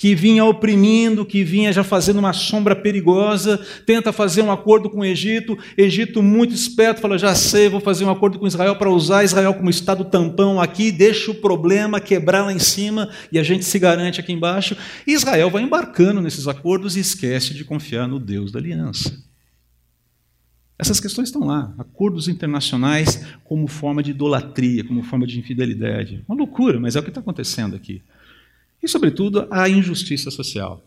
que 0.00 0.14
vinha 0.14 0.46
oprimindo, 0.46 1.26
que 1.26 1.44
vinha 1.44 1.70
já 1.74 1.84
fazendo 1.84 2.20
uma 2.20 2.32
sombra 2.32 2.74
perigosa, 2.74 3.60
tenta 3.84 4.14
fazer 4.14 4.40
um 4.40 4.50
acordo 4.50 4.88
com 4.88 5.00
o 5.00 5.04
Egito. 5.04 5.58
Egito, 5.76 6.22
muito 6.22 6.54
esperto, 6.54 7.02
fala: 7.02 7.18
já 7.18 7.34
sei, 7.34 7.68
vou 7.68 7.80
fazer 7.80 8.06
um 8.06 8.10
acordo 8.10 8.38
com 8.38 8.46
Israel 8.46 8.76
para 8.76 8.88
usar 8.88 9.24
Israel 9.24 9.52
como 9.52 9.68
estado 9.68 10.02
tampão 10.06 10.58
aqui, 10.58 10.90
deixa 10.90 11.30
o 11.30 11.34
problema 11.34 12.00
quebrar 12.00 12.46
lá 12.46 12.50
em 12.50 12.58
cima 12.58 13.10
e 13.30 13.38
a 13.38 13.42
gente 13.42 13.62
se 13.62 13.78
garante 13.78 14.18
aqui 14.18 14.32
embaixo. 14.32 14.74
Israel 15.06 15.50
vai 15.50 15.62
embarcando 15.62 16.22
nesses 16.22 16.48
acordos 16.48 16.96
e 16.96 17.00
esquece 17.00 17.52
de 17.52 17.62
confiar 17.62 18.08
no 18.08 18.18
Deus 18.18 18.50
da 18.50 18.58
aliança. 18.58 19.22
Essas 20.78 20.98
questões 20.98 21.28
estão 21.28 21.46
lá. 21.46 21.74
Acordos 21.76 22.26
internacionais 22.26 23.22
como 23.44 23.66
forma 23.66 24.02
de 24.02 24.12
idolatria, 24.12 24.82
como 24.82 25.02
forma 25.02 25.26
de 25.26 25.38
infidelidade. 25.38 26.24
Uma 26.26 26.38
loucura, 26.38 26.80
mas 26.80 26.96
é 26.96 27.00
o 27.00 27.02
que 27.02 27.10
está 27.10 27.20
acontecendo 27.20 27.76
aqui. 27.76 28.00
E, 28.82 28.88
sobretudo, 28.88 29.46
a 29.50 29.68
injustiça 29.68 30.30
social. 30.30 30.82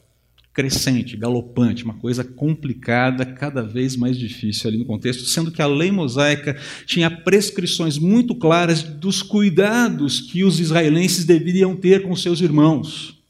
Crescente, 0.54 1.18
galopante, 1.18 1.84
uma 1.84 1.96
coisa 1.96 2.24
complicada, 2.24 3.26
cada 3.26 3.64
vez 3.64 3.96
mais 3.96 4.18
difícil 4.18 4.70
ali 4.70 4.78
no 4.78 4.86
contexto, 4.86 5.24
sendo 5.26 5.52
que 5.52 5.62
a 5.62 5.68
lei 5.68 5.92
mosaica 5.92 6.56
tinha 6.86 7.10
prescrições 7.10 7.98
muito 7.98 8.36
claras 8.36 8.84
dos 8.84 9.24
cuidados 9.24 10.22
que 10.22 10.44
os 10.44 10.60
israelenses 10.60 11.26
deveriam 11.26 11.76
ter 11.76 12.04
com 12.04 12.16
seus 12.16 12.40
irmãos 12.40 13.24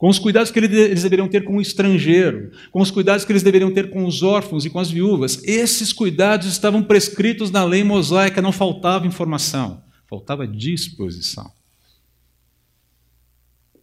com 0.00 0.08
os 0.08 0.18
cuidados 0.18 0.50
que 0.50 0.58
eles 0.58 1.02
deveriam 1.02 1.28
ter 1.28 1.44
com 1.44 1.58
o 1.58 1.60
estrangeiro, 1.60 2.52
com 2.70 2.80
os 2.80 2.90
cuidados 2.90 3.22
que 3.22 3.32
eles 3.32 3.42
deveriam 3.42 3.70
ter 3.70 3.90
com 3.90 4.06
os 4.06 4.22
órfãos 4.22 4.64
e 4.64 4.70
com 4.70 4.78
as 4.78 4.90
viúvas. 4.90 5.44
Esses 5.44 5.92
cuidados 5.92 6.46
estavam 6.46 6.82
prescritos 6.82 7.50
na 7.50 7.62
lei 7.62 7.84
mosaica, 7.84 8.40
não 8.40 8.50
faltava 8.50 9.06
informação, 9.06 9.84
faltava 10.08 10.46
disposição. 10.46 11.52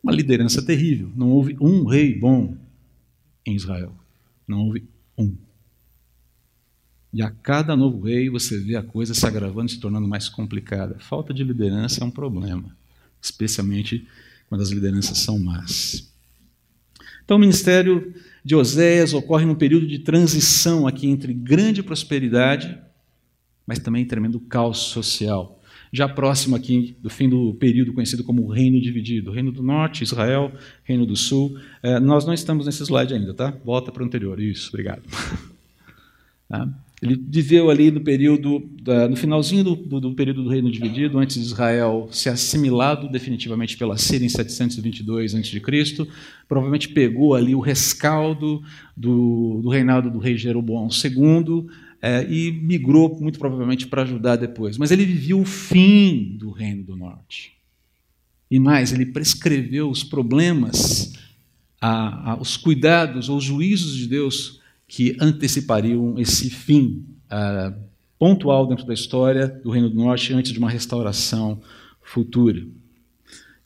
Uma 0.07 0.15
liderança 0.15 0.61
terrível. 0.61 1.11
Não 1.17 1.29
houve 1.31 1.57
um 1.59 1.83
rei 1.83 2.17
bom 2.17 2.55
em 3.45 3.53
Israel. 3.53 3.93
Não 4.47 4.65
houve 4.65 4.87
um. 5.17 5.35
E 7.11 7.21
a 7.21 7.29
cada 7.29 7.75
novo 7.75 8.05
rei 8.05 8.29
você 8.29 8.57
vê 8.57 8.77
a 8.77 8.81
coisa 8.81 9.13
se 9.13 9.25
agravando, 9.27 9.69
se 9.69 9.81
tornando 9.81 10.07
mais 10.07 10.29
complicada. 10.29 10.95
Falta 10.97 11.33
de 11.33 11.43
liderança 11.43 12.01
é 12.01 12.07
um 12.07 12.09
problema, 12.09 12.73
especialmente 13.21 14.07
quando 14.47 14.61
as 14.61 14.69
lideranças 14.69 15.17
são 15.17 15.37
más. 15.37 16.09
Então, 17.25 17.35
o 17.35 17.39
ministério 17.41 18.13
de 18.45 18.55
Oséias 18.55 19.13
ocorre 19.13 19.43
num 19.43 19.55
período 19.55 19.85
de 19.85 19.99
transição 19.99 20.87
aqui 20.87 21.07
entre 21.07 21.33
grande 21.33 21.83
prosperidade, 21.83 22.79
mas 23.65 23.79
também 23.79 24.05
tremendo 24.05 24.39
caos 24.39 24.77
social 24.77 25.56
já 25.91 26.07
próximo 26.07 26.55
aqui 26.55 26.95
do 27.01 27.09
fim 27.09 27.29
do 27.29 27.53
período 27.55 27.93
conhecido 27.93 28.23
como 28.23 28.43
o 28.43 28.47
Reino 28.47 28.79
Dividido. 28.81 29.31
Reino 29.31 29.51
do 29.51 29.63
Norte, 29.63 30.03
Israel, 30.03 30.51
Reino 30.83 31.05
do 31.05 31.15
Sul. 31.15 31.57
É, 31.81 31.99
nós 31.99 32.25
não 32.25 32.33
estamos 32.33 32.65
nesse 32.65 32.83
slide 32.83 33.13
ainda, 33.13 33.33
tá? 33.33 33.53
Volta 33.63 33.91
para 33.91 34.03
o 34.03 34.05
anterior. 34.05 34.39
Isso, 34.39 34.69
obrigado. 34.69 35.03
Tá? 36.49 36.65
Ele 36.99 37.15
viveu 37.29 37.69
ali 37.69 37.91
no 37.91 38.01
período, 38.01 38.67
no 39.07 39.15
finalzinho 39.15 39.63
do, 39.63 39.75
do, 39.75 39.99
do, 39.99 40.15
período 40.15 40.43
do 40.43 40.49
Reino 40.49 40.71
Dividido, 40.71 41.19
antes 41.19 41.35
de 41.35 41.43
Israel 41.43 42.09
ser 42.11 42.29
assimilado 42.29 43.07
definitivamente 43.07 43.77
pela 43.77 43.97
Síria 43.97 44.25
em 44.25 44.29
722 44.29 45.35
a.C. 45.35 45.61
Provavelmente 46.47 46.89
pegou 46.89 47.35
ali 47.35 47.53
o 47.53 47.59
rescaldo 47.59 48.63
do, 48.95 49.59
do 49.61 49.69
reinado 49.69 50.09
do 50.09 50.17
rei 50.17 50.37
Jeroboão 50.37 50.87
II, 50.87 51.67
é, 52.01 52.23
e 52.29 52.51
migrou 52.51 53.19
muito 53.19 53.39
provavelmente 53.39 53.87
para 53.87 54.03
ajudar 54.03 54.35
depois. 54.35 54.77
Mas 54.77 54.91
ele 54.91 55.05
vivia 55.05 55.35
o 55.35 55.45
fim 55.45 56.37
do 56.37 56.51
Reino 56.51 56.83
do 56.83 56.95
Norte. 56.95 57.53
E 58.49 58.59
mais, 58.59 58.93
ele 58.93 59.07
prescreveu 59.07 59.89
os 59.89 60.03
problemas, 60.03 61.13
a, 61.81 62.31
a, 62.31 62.39
os 62.39 62.55
cuidados 62.55 63.29
ou 63.29 63.37
os 63.37 63.43
juízos 63.43 63.95
de 63.95 64.07
Deus 64.07 64.61
que 64.87 65.17
antecipariam 65.19 66.17
esse 66.17 66.49
fim 66.49 67.05
a, 67.29 67.73
pontual 68.17 68.65
dentro 68.67 68.85
da 68.85 68.93
história 68.93 69.47
do 69.47 69.69
Reino 69.69 69.89
do 69.89 69.95
Norte 69.95 70.33
antes 70.33 70.51
de 70.51 70.59
uma 70.59 70.69
restauração 70.69 71.61
futura. 72.01 72.65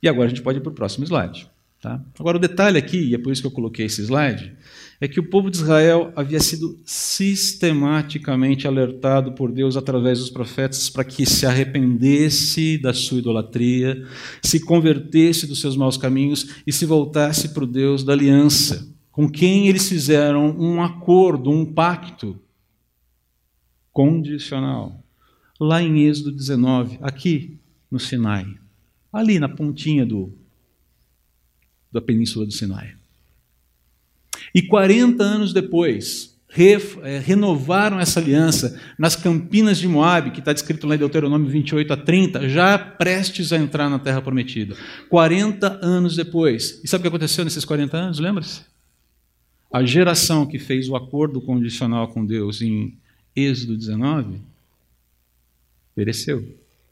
E 0.02 0.10
agora 0.10 0.26
a 0.26 0.30
gente 0.30 0.42
pode 0.42 0.58
ir 0.58 0.62
para 0.62 0.72
o 0.72 0.76
próximo 0.76 1.06
slide. 1.06 1.48
Tá? 1.82 2.00
Agora, 2.20 2.38
o 2.38 2.40
detalhe 2.40 2.78
aqui, 2.78 3.10
e 3.10 3.16
é 3.16 3.18
por 3.18 3.34
isso 3.34 3.42
que 3.42 3.48
eu 3.48 3.52
coloquei 3.52 3.88
esse 3.88 4.04
slide, 4.04 4.56
é 5.00 5.08
que 5.08 5.20
o 5.20 5.28
povo 5.28 5.50
de 5.50 5.58
Israel 5.58 6.14
havia 6.16 6.40
sido 6.40 6.80
sistematicamente 6.86 8.68
alertado 8.68 9.32
por 9.32 9.52
Deus 9.52 9.76
através 9.76 10.20
dos 10.20 10.30
profetas 10.30 10.92
para 10.92 11.04
que 11.04 11.26
se 11.26 11.44
arrependesse 11.44 12.78
da 12.78 12.94
sua 12.94 13.18
idolatria, 13.18 14.06
se 14.44 14.60
convertesse 14.60 15.48
dos 15.48 15.60
seus 15.60 15.76
maus 15.76 15.98
caminhos 15.98 16.58
e 16.68 16.72
se 16.72 16.86
voltasse 16.86 17.50
para 17.50 17.64
o 17.64 17.68
Deus 17.68 18.04
da 18.04 18.14
aliança, 18.14 18.88
com 19.12 19.28
quem 19.28 19.68
eles 19.68 19.90
fizeram 19.90 20.56
um 20.60 20.84
acordo, 20.84 21.50
um 21.50 21.66
pacto 21.66 22.40
condicional. 23.92 25.04
Lá 25.60 25.82
em 25.82 26.06
Êxodo 26.06 26.32
19, 26.32 27.00
aqui 27.02 27.60
no 27.90 28.00
Sinai, 28.00 28.46
ali 29.12 29.40
na 29.40 29.50
pontinha 29.50 30.06
do, 30.06 30.32
da 31.92 32.02
península 32.02 32.46
do 32.46 32.52
Sinai. 32.52 32.94
E 34.54 34.62
40 34.62 35.24
anos 35.24 35.54
depois, 35.54 36.38
re, 36.48 36.78
é, 37.04 37.20
renovaram 37.20 38.00
essa 38.00 38.20
aliança 38.20 38.80
nas 38.98 39.16
campinas 39.16 39.78
de 39.78 39.88
Moabe, 39.88 40.32
que 40.32 40.40
está 40.40 40.54
descrito 40.54 40.86
lá 40.86 40.96
em 40.96 41.00
Deuteronômio 41.00 41.50
28 41.50 41.94
a 41.94 41.98
30, 41.98 42.50
já 42.50 42.78
prestes 42.78 43.54
a 43.54 43.58
entrar 43.58 43.90
na 43.90 44.00
terra 44.00 44.22
prometida. 44.22 44.76
40 45.10 45.80
anos 45.82 46.16
depois. 46.16 46.82
E 46.84 46.88
sabe 46.88 47.00
o 47.00 47.04
que 47.04 47.08
aconteceu 47.08 47.44
nesses 47.44 47.66
40 47.66 47.98
anos? 47.98 48.20
Lembra-se? 48.20 48.62
A 49.72 49.86
geração 49.86 50.46
que 50.46 50.60
fez 50.60 50.90
o 50.90 50.96
acordo 50.96 51.40
condicional 51.40 52.10
com 52.10 52.26
Deus 52.26 52.62
em 52.62 52.98
Êxodo 53.34 53.78
19 53.78 54.42
pereceu, 55.96 56.46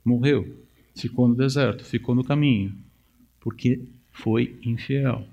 morreu, 0.04 0.58
ficou 0.96 1.28
no 1.28 1.36
deserto, 1.36 1.84
ficou 1.84 2.16
no 2.16 2.24
caminho, 2.24 2.74
porque 3.40 3.82
foi 4.22 4.58
infiel. 4.64 5.26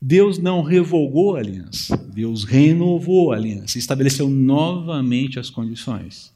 Deus 0.00 0.38
não 0.38 0.62
revogou 0.62 1.36
a 1.36 1.38
aliança, 1.38 1.96
Deus 1.96 2.44
renovou 2.44 3.32
a 3.32 3.36
aliança, 3.36 3.78
estabeleceu 3.78 4.28
novamente 4.28 5.38
as 5.38 5.48
condições. 5.48 6.34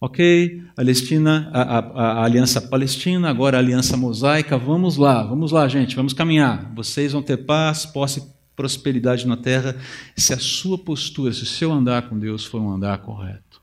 Ok, 0.00 0.62
Palestina, 0.76 1.50
a, 1.50 1.62
a, 1.62 1.78
a, 1.78 2.24
aliança 2.24 2.60
palestina, 2.60 3.30
agora 3.30 3.56
a 3.56 3.60
aliança 3.60 3.96
mosaica, 3.96 4.58
vamos 4.58 4.98
lá, 4.98 5.22
vamos 5.22 5.50
lá, 5.50 5.66
gente, 5.66 5.96
vamos 5.96 6.12
caminhar. 6.12 6.70
Vocês 6.74 7.12
vão 7.12 7.22
ter 7.22 7.38
paz, 7.38 7.86
posse 7.86 8.22
prosperidade 8.54 9.26
na 9.26 9.36
terra, 9.36 9.74
se 10.14 10.34
a 10.34 10.38
sua 10.38 10.76
postura, 10.76 11.32
se 11.32 11.42
o 11.42 11.46
seu 11.46 11.72
andar 11.72 12.08
com 12.08 12.18
Deus 12.18 12.44
for 12.44 12.60
um 12.60 12.70
andar 12.70 12.98
correto. 12.98 13.62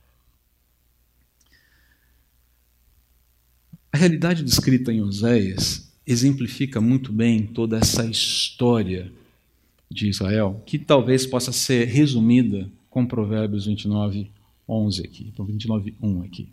A 3.94 3.98
realidade 3.98 4.44
descrita 4.44 4.92
em 4.92 5.02
Oséias 5.02 5.91
exemplifica 6.06 6.82
muito 6.82 7.12
bem 7.12 7.46
toda 7.46 7.78
essa 7.78 8.06
história 8.06 9.12
de 9.90 10.08
Israel, 10.08 10.62
que 10.66 10.80
talvez 10.80 11.26
possa 11.26 11.52
ser 11.52 11.86
resumida 11.88 12.70
com 12.90 13.06
Provérbios 13.06 13.66
29, 13.66 14.30
11 14.68 15.02
aqui, 15.02 15.34
29, 15.38 15.96
1 16.02 16.22
aqui. 16.24 16.50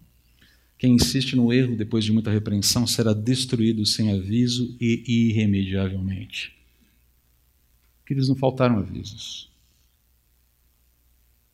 Quem 0.78 0.94
insiste 0.94 1.34
no 1.34 1.52
erro 1.52 1.76
depois 1.76 2.04
de 2.04 2.12
muita 2.12 2.30
repreensão 2.30 2.86
será 2.86 3.12
destruído 3.12 3.84
sem 3.84 4.12
aviso 4.12 4.76
e 4.80 5.28
irremediavelmente. 5.28 6.54
Queridos, 8.06 8.28
não 8.28 8.36
faltaram 8.36 8.78
avisos. 8.78 9.50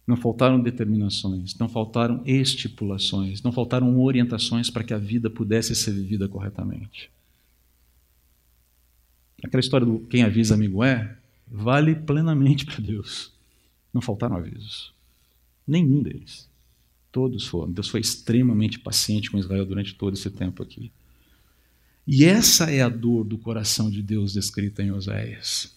Não 0.06 0.16
faltaram 0.16 0.60
determinações, 0.60 1.56
não 1.58 1.68
faltaram 1.68 2.22
estipulações, 2.26 3.42
não 3.42 3.50
faltaram 3.50 3.98
orientações 3.98 4.68
para 4.68 4.84
que 4.84 4.92
a 4.92 4.98
vida 4.98 5.30
pudesse 5.30 5.74
ser 5.74 5.92
vivida 5.92 6.28
corretamente. 6.28 7.10
Aquela 9.44 9.60
história 9.60 9.86
do 9.86 10.00
quem 10.00 10.22
avisa 10.22 10.54
amigo 10.54 10.82
é, 10.82 11.16
vale 11.46 11.94
plenamente 11.94 12.64
para 12.64 12.80
Deus. 12.80 13.30
Não 13.92 14.00
faltaram 14.00 14.36
avisos. 14.36 14.92
Nenhum 15.66 16.02
deles. 16.02 16.48
Todos 17.12 17.46
foram. 17.46 17.70
Deus 17.70 17.88
foi 17.88 18.00
extremamente 18.00 18.78
paciente 18.78 19.30
com 19.30 19.38
Israel 19.38 19.66
durante 19.66 19.94
todo 19.94 20.14
esse 20.14 20.30
tempo 20.30 20.62
aqui. 20.62 20.90
E 22.06 22.24
essa 22.24 22.70
é 22.70 22.80
a 22.80 22.88
dor 22.88 23.22
do 23.22 23.36
coração 23.36 23.90
de 23.90 24.02
Deus 24.02 24.32
descrita 24.32 24.82
em 24.82 24.90
Oséias. 24.90 25.76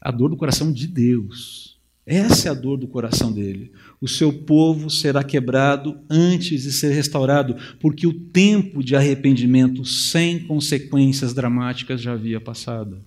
A 0.00 0.12
dor 0.12 0.30
do 0.30 0.36
coração 0.36 0.72
de 0.72 0.86
Deus. 0.86 1.75
Essa 2.06 2.48
é 2.48 2.50
a 2.52 2.54
dor 2.54 2.76
do 2.76 2.86
coração 2.86 3.32
dele. 3.32 3.72
O 4.00 4.06
seu 4.06 4.32
povo 4.32 4.88
será 4.88 5.24
quebrado 5.24 5.98
antes 6.08 6.62
de 6.62 6.70
ser 6.70 6.92
restaurado, 6.92 7.56
porque 7.80 8.06
o 8.06 8.12
tempo 8.12 8.82
de 8.82 8.94
arrependimento 8.94 9.84
sem 9.84 10.38
consequências 10.46 11.34
dramáticas 11.34 12.00
já 12.00 12.12
havia 12.12 12.40
passado. 12.40 13.04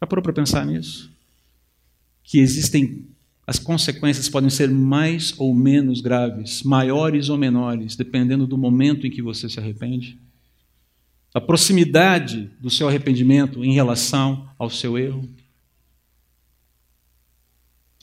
Já 0.00 0.06
parou 0.06 0.22
para 0.22 0.34
pensar 0.34 0.66
nisso? 0.66 1.10
Que 2.22 2.38
existem 2.40 3.06
as 3.48 3.58
consequências 3.58 4.28
podem 4.28 4.50
ser 4.50 4.68
mais 4.68 5.32
ou 5.38 5.54
menos 5.54 6.02
graves, 6.02 6.62
maiores 6.62 7.30
ou 7.30 7.38
menores, 7.38 7.96
dependendo 7.96 8.46
do 8.46 8.58
momento 8.58 9.06
em 9.06 9.10
que 9.10 9.22
você 9.22 9.48
se 9.48 9.58
arrepende. 9.58 10.18
A 11.32 11.40
proximidade 11.40 12.50
do 12.60 12.68
seu 12.68 12.86
arrependimento 12.86 13.64
em 13.64 13.72
relação 13.72 14.46
ao 14.58 14.68
seu 14.68 14.98
erro. 14.98 15.26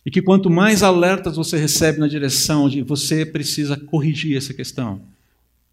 E 0.05 0.11
que 0.11 0.21
quanto 0.21 0.49
mais 0.49 0.83
alertas 0.83 1.35
você 1.35 1.57
recebe 1.57 1.99
na 1.99 2.07
direção 2.07 2.69
de 2.69 2.83
você 2.83 3.25
precisa 3.25 3.75
corrigir 3.75 4.37
essa 4.37 4.53
questão, 4.53 5.01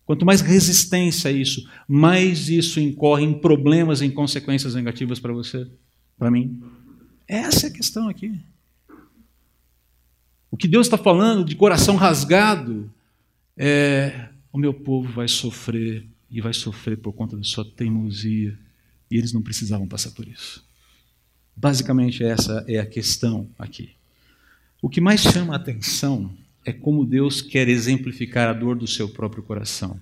quanto 0.07 0.25
mais 0.25 0.41
resistência 0.41 1.31
a 1.31 1.33
isso, 1.33 1.69
mais 1.87 2.49
isso 2.49 2.81
incorre 2.81 3.25
em 3.25 3.35
problemas, 3.35 4.01
em 4.01 4.11
consequências 4.11 4.75
negativas 4.75 5.21
para 5.21 5.35
você, 5.35 5.67
para 6.19 6.31
mim. 6.31 6.63
Essa 7.29 7.67
é 7.67 7.71
a 7.71 7.73
questão 7.73 8.09
aqui. 8.09 8.33
O 10.51 10.57
que 10.57 10.69
Deus 10.69 10.87
está 10.87 10.99
falando 10.99 11.45
de 11.45 11.55
coração 11.55 11.97
rasgado 11.97 12.91
é: 13.57 14.29
o 14.53 14.59
meu 14.59 14.73
povo 14.73 15.13
vai 15.13 15.29
sofrer 15.29 16.07
e 16.31 16.41
vai 16.41 16.53
sofrer 16.53 16.97
por 16.99 17.13
conta 17.13 17.37
da 17.37 17.45
sua 17.45 17.65
teimosia. 17.65 18.59
E 19.11 19.17
eles 19.17 19.33
não 19.33 19.43
precisavam 19.43 19.87
passar 19.87 20.11
por 20.13 20.27
isso. 20.27 20.65
Basicamente, 21.55 22.25
essa 22.25 22.65
é 22.67 22.79
a 22.79 22.87
questão 22.87 23.47
aqui. 23.59 23.91
O 24.83 24.89
que 24.89 25.01
mais 25.01 25.21
chama 25.21 25.53
a 25.53 25.57
atenção 25.57 26.29
é 26.67 26.73
como 26.73 27.07
Deus 27.07 27.41
quer 27.41 27.69
exemplificar 27.69 28.49
a 28.49 28.53
dor 28.53 28.75
do 28.75 28.89
seu 28.89 29.09
próprio 29.09 29.41
coração. 29.41 29.97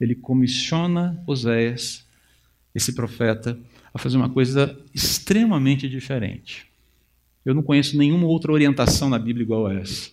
Ele 0.00 0.14
comissiona 0.14 1.20
Oséias, 1.26 2.06
esse 2.72 2.92
profeta, 2.92 3.58
a 3.92 3.98
fazer 3.98 4.16
uma 4.16 4.30
coisa 4.30 4.78
extremamente 4.94 5.88
diferente. 5.88 6.68
Eu 7.44 7.52
não 7.52 7.64
conheço 7.64 7.98
nenhuma 7.98 8.28
outra 8.28 8.52
orientação 8.52 9.10
na 9.10 9.18
Bíblia 9.18 9.42
igual 9.42 9.66
a 9.66 9.74
essa. 9.74 10.12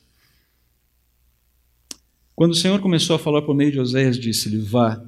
Quando 2.36 2.51
o 2.51 2.56
Senhor 2.56 2.80
começou 2.80 3.16
a 3.16 3.20
falar 3.20 3.44
por 3.44 3.54
meio 3.54 3.72
de 3.72 3.80
Oséias, 3.80 4.18
disse-lhe: 4.18 4.58
Vá, 4.58 5.00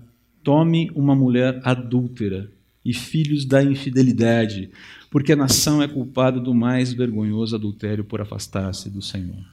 tome 0.44 0.92
uma 0.94 1.16
mulher 1.16 1.60
adúltera 1.64 2.52
e 2.84 2.94
filhos 2.94 3.46
da 3.46 3.64
infidelidade, 3.64 4.70
porque 5.10 5.34
a 5.34 5.36
nação 5.36 5.82
é 5.82 5.88
culpada 5.88 6.40
do 6.40 6.54
mais 6.54 6.92
vergonhoso 6.92 7.56
adultério 7.56 8.04
por 8.04 8.22
afastar-se 8.22 8.90
do 8.90 9.02
Senhor. 9.02 9.46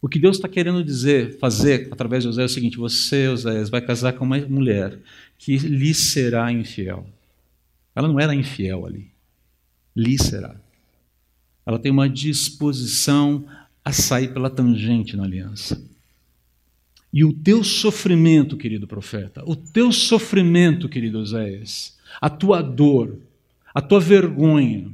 O 0.00 0.08
que 0.08 0.18
Deus 0.18 0.36
está 0.36 0.48
querendo 0.48 0.82
dizer, 0.82 1.38
fazer 1.38 1.88
através 1.90 2.24
de 2.24 2.28
Oséias 2.28 2.50
é 2.50 2.52
o 2.52 2.54
seguinte: 2.54 2.76
você, 2.76 3.28
Oséias, 3.28 3.70
vai 3.70 3.80
casar 3.80 4.12
com 4.14 4.24
uma 4.24 4.38
mulher 4.38 4.98
que 5.38 5.56
lhe 5.56 5.94
será 5.94 6.50
infiel. 6.52 7.06
Ela 7.94 8.08
não 8.08 8.18
era 8.18 8.34
infiel 8.34 8.84
ali, 8.84 9.10
lhe 9.94 10.18
será. 10.18 10.56
Ela 11.64 11.78
tem 11.78 11.92
uma 11.92 12.08
disposição 12.08 13.44
a 13.84 13.92
sair 13.92 14.32
pela 14.32 14.50
tangente 14.50 15.16
na 15.16 15.24
aliança. 15.24 15.80
E 17.12 17.24
o 17.24 17.32
teu 17.32 17.62
sofrimento, 17.62 18.56
querido 18.56 18.86
profeta, 18.86 19.44
o 19.46 19.54
teu 19.54 19.92
sofrimento, 19.92 20.88
querido 20.88 21.18
Oséias, 21.18 21.96
a 22.20 22.30
tua 22.30 22.62
dor, 22.62 23.18
a 23.74 23.80
tua 23.80 24.00
vergonha, 24.00 24.92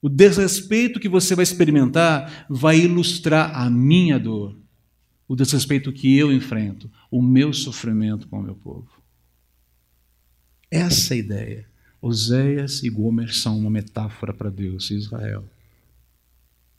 o 0.00 0.08
desrespeito 0.08 1.00
que 1.00 1.08
você 1.08 1.34
vai 1.34 1.42
experimentar 1.42 2.46
vai 2.48 2.78
ilustrar 2.80 3.56
a 3.56 3.70
minha 3.70 4.18
dor, 4.18 4.54
o 5.26 5.34
desrespeito 5.34 5.92
que 5.92 6.16
eu 6.16 6.30
enfrento, 6.32 6.90
o 7.10 7.22
meu 7.22 7.52
sofrimento 7.52 8.28
com 8.28 8.38
o 8.38 8.42
meu 8.42 8.54
povo. 8.54 8.88
Essa 10.70 11.14
é 11.14 11.16
a 11.16 11.20
ideia. 11.20 11.68
Oséias 12.02 12.82
e 12.82 12.90
Gomer 12.90 13.34
são 13.34 13.58
uma 13.58 13.70
metáfora 13.70 14.34
para 14.34 14.50
Deus 14.50 14.90
e 14.90 14.94
Israel 14.94 15.48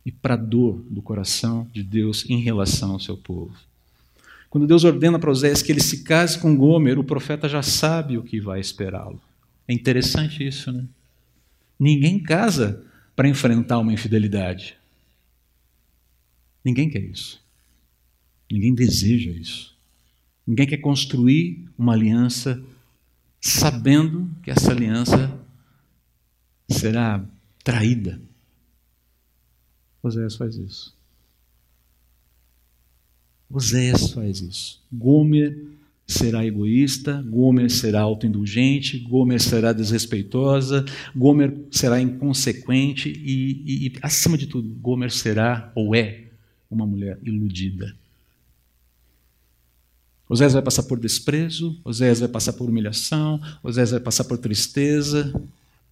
e 0.06 0.12
para 0.12 0.36
a 0.36 0.38
dor 0.38 0.86
do 0.88 1.02
coração 1.02 1.67
de 1.74 1.82
Deus 1.82 2.30
em 2.30 2.39
relação 2.39 2.91
ao 2.91 3.00
seu 3.00 3.17
povo. 3.17 3.56
Quando 4.55 4.67
Deus 4.67 4.85
ordena 4.85 5.19
para 5.19 5.29
Oséias 5.29 5.61
que 5.61 5.69
ele 5.69 5.81
se 5.81 6.01
case 6.01 6.39
com 6.39 6.55
Gomer, 6.55 6.97
o 6.97 7.03
profeta 7.03 7.49
já 7.49 7.61
sabe 7.61 8.17
o 8.17 8.23
que 8.23 8.39
vai 8.39 8.61
esperá-lo. 8.61 9.21
É 9.67 9.73
interessante 9.73 10.47
isso, 10.47 10.71
né? 10.71 10.87
Ninguém 11.77 12.23
casa 12.23 12.81
para 13.17 13.27
enfrentar 13.27 13.79
uma 13.79 13.91
infidelidade. 13.91 14.77
Ninguém 16.63 16.89
quer 16.89 17.03
isso. 17.03 17.43
Ninguém 18.49 18.73
deseja 18.73 19.29
isso. 19.29 19.75
Ninguém 20.47 20.67
quer 20.67 20.77
construir 20.77 21.67
uma 21.77 21.91
aliança 21.91 22.63
sabendo 23.41 24.31
que 24.41 24.49
essa 24.49 24.71
aliança 24.71 25.37
será 26.69 27.25
traída. 27.61 28.21
Oséias 30.01 30.37
faz 30.37 30.55
isso. 30.55 30.95
Oséias 33.55 34.11
faz 34.11 34.41
isso. 34.41 34.81
Gomer 34.91 35.57
será 36.05 36.45
egoísta, 36.45 37.23
Gomer 37.25 37.71
será 37.71 38.01
autoindulgente, 38.01 38.99
Gomer 38.99 39.41
será 39.41 39.71
desrespeitosa, 39.71 40.83
Gomer 41.15 41.55
será 41.71 42.01
inconsequente 42.01 43.09
e, 43.09 43.63
e, 43.65 43.87
e, 43.87 43.93
acima 44.01 44.37
de 44.37 44.45
tudo, 44.45 44.67
Gomer 44.81 45.09
será 45.09 45.71
ou 45.73 45.95
é 45.95 46.25
uma 46.69 46.85
mulher 46.85 47.17
iludida. 47.23 47.95
Oséias 50.27 50.51
vai 50.51 50.61
passar 50.61 50.83
por 50.83 50.99
desprezo, 50.99 51.79
Oséias 51.85 52.19
vai 52.19 52.27
passar 52.27 52.51
por 52.53 52.67
humilhação, 52.67 53.39
Oséias 53.63 53.91
vai 53.91 54.01
passar 54.01 54.25
por 54.25 54.37
tristeza, 54.37 55.33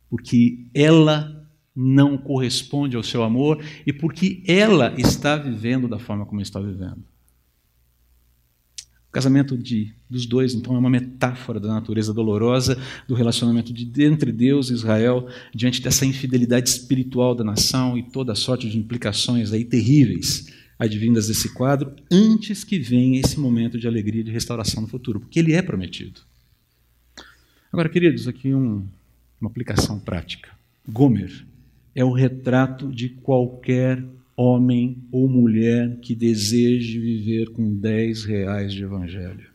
porque 0.09 0.65
ela 0.73 1.47
não 1.73 2.17
corresponde 2.17 2.97
ao 2.97 3.03
seu 3.03 3.23
amor 3.23 3.63
e 3.85 3.93
porque 3.93 4.43
ela 4.45 4.93
está 4.99 5.37
vivendo 5.37 5.87
da 5.87 5.97
forma 5.97 6.25
como 6.25 6.41
está 6.41 6.59
vivendo. 6.59 7.12
Casamento 9.13 9.55
de, 9.55 9.93
dos 10.09 10.25
dois, 10.25 10.55
então, 10.55 10.75
é 10.75 10.79
uma 10.79 10.89
metáfora 10.89 11.59
da 11.59 11.67
natureza 11.67 12.11
dolorosa 12.11 12.81
do 13.07 13.13
relacionamento 13.13 13.71
de, 13.71 14.03
entre 14.03 14.31
Deus 14.31 14.71
e 14.71 14.73
Israel 14.73 15.27
diante 15.53 15.79
dessa 15.83 16.03
infidelidade 16.03 16.67
espiritual 16.67 17.35
da 17.35 17.43
nação 17.43 17.95
e 17.95 18.01
toda 18.01 18.33
sorte 18.33 18.67
de 18.67 18.75
implicações 18.75 19.53
aí 19.53 19.63
terríveis 19.63 20.51
advindas 20.79 21.27
desse 21.27 21.53
quadro, 21.53 21.93
antes 22.11 22.63
que 22.63 22.79
venha 22.79 23.19
esse 23.19 23.39
momento 23.39 23.77
de 23.77 23.87
alegria 23.87 24.21
e 24.21 24.23
de 24.23 24.31
restauração 24.31 24.81
no 24.81 24.87
futuro, 24.87 25.19
porque 25.19 25.37
ele 25.37 25.53
é 25.53 25.61
prometido. 25.61 26.21
Agora, 27.71 27.89
queridos, 27.89 28.27
aqui 28.27 28.51
um, 28.51 28.83
uma 29.39 29.49
aplicação 29.49 29.99
prática. 29.99 30.49
Gomer 30.89 31.45
é 31.93 32.03
o 32.03 32.11
retrato 32.11 32.91
de 32.91 33.09
qualquer 33.09 34.03
homem 34.35 35.03
ou 35.11 35.27
mulher 35.27 35.99
que 35.99 36.15
deseje 36.15 36.99
viver 36.99 37.49
com 37.51 37.73
10 37.73 38.25
reais 38.25 38.73
de 38.73 38.83
evangelho. 38.83 39.51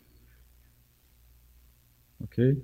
Ok? 2.20 2.62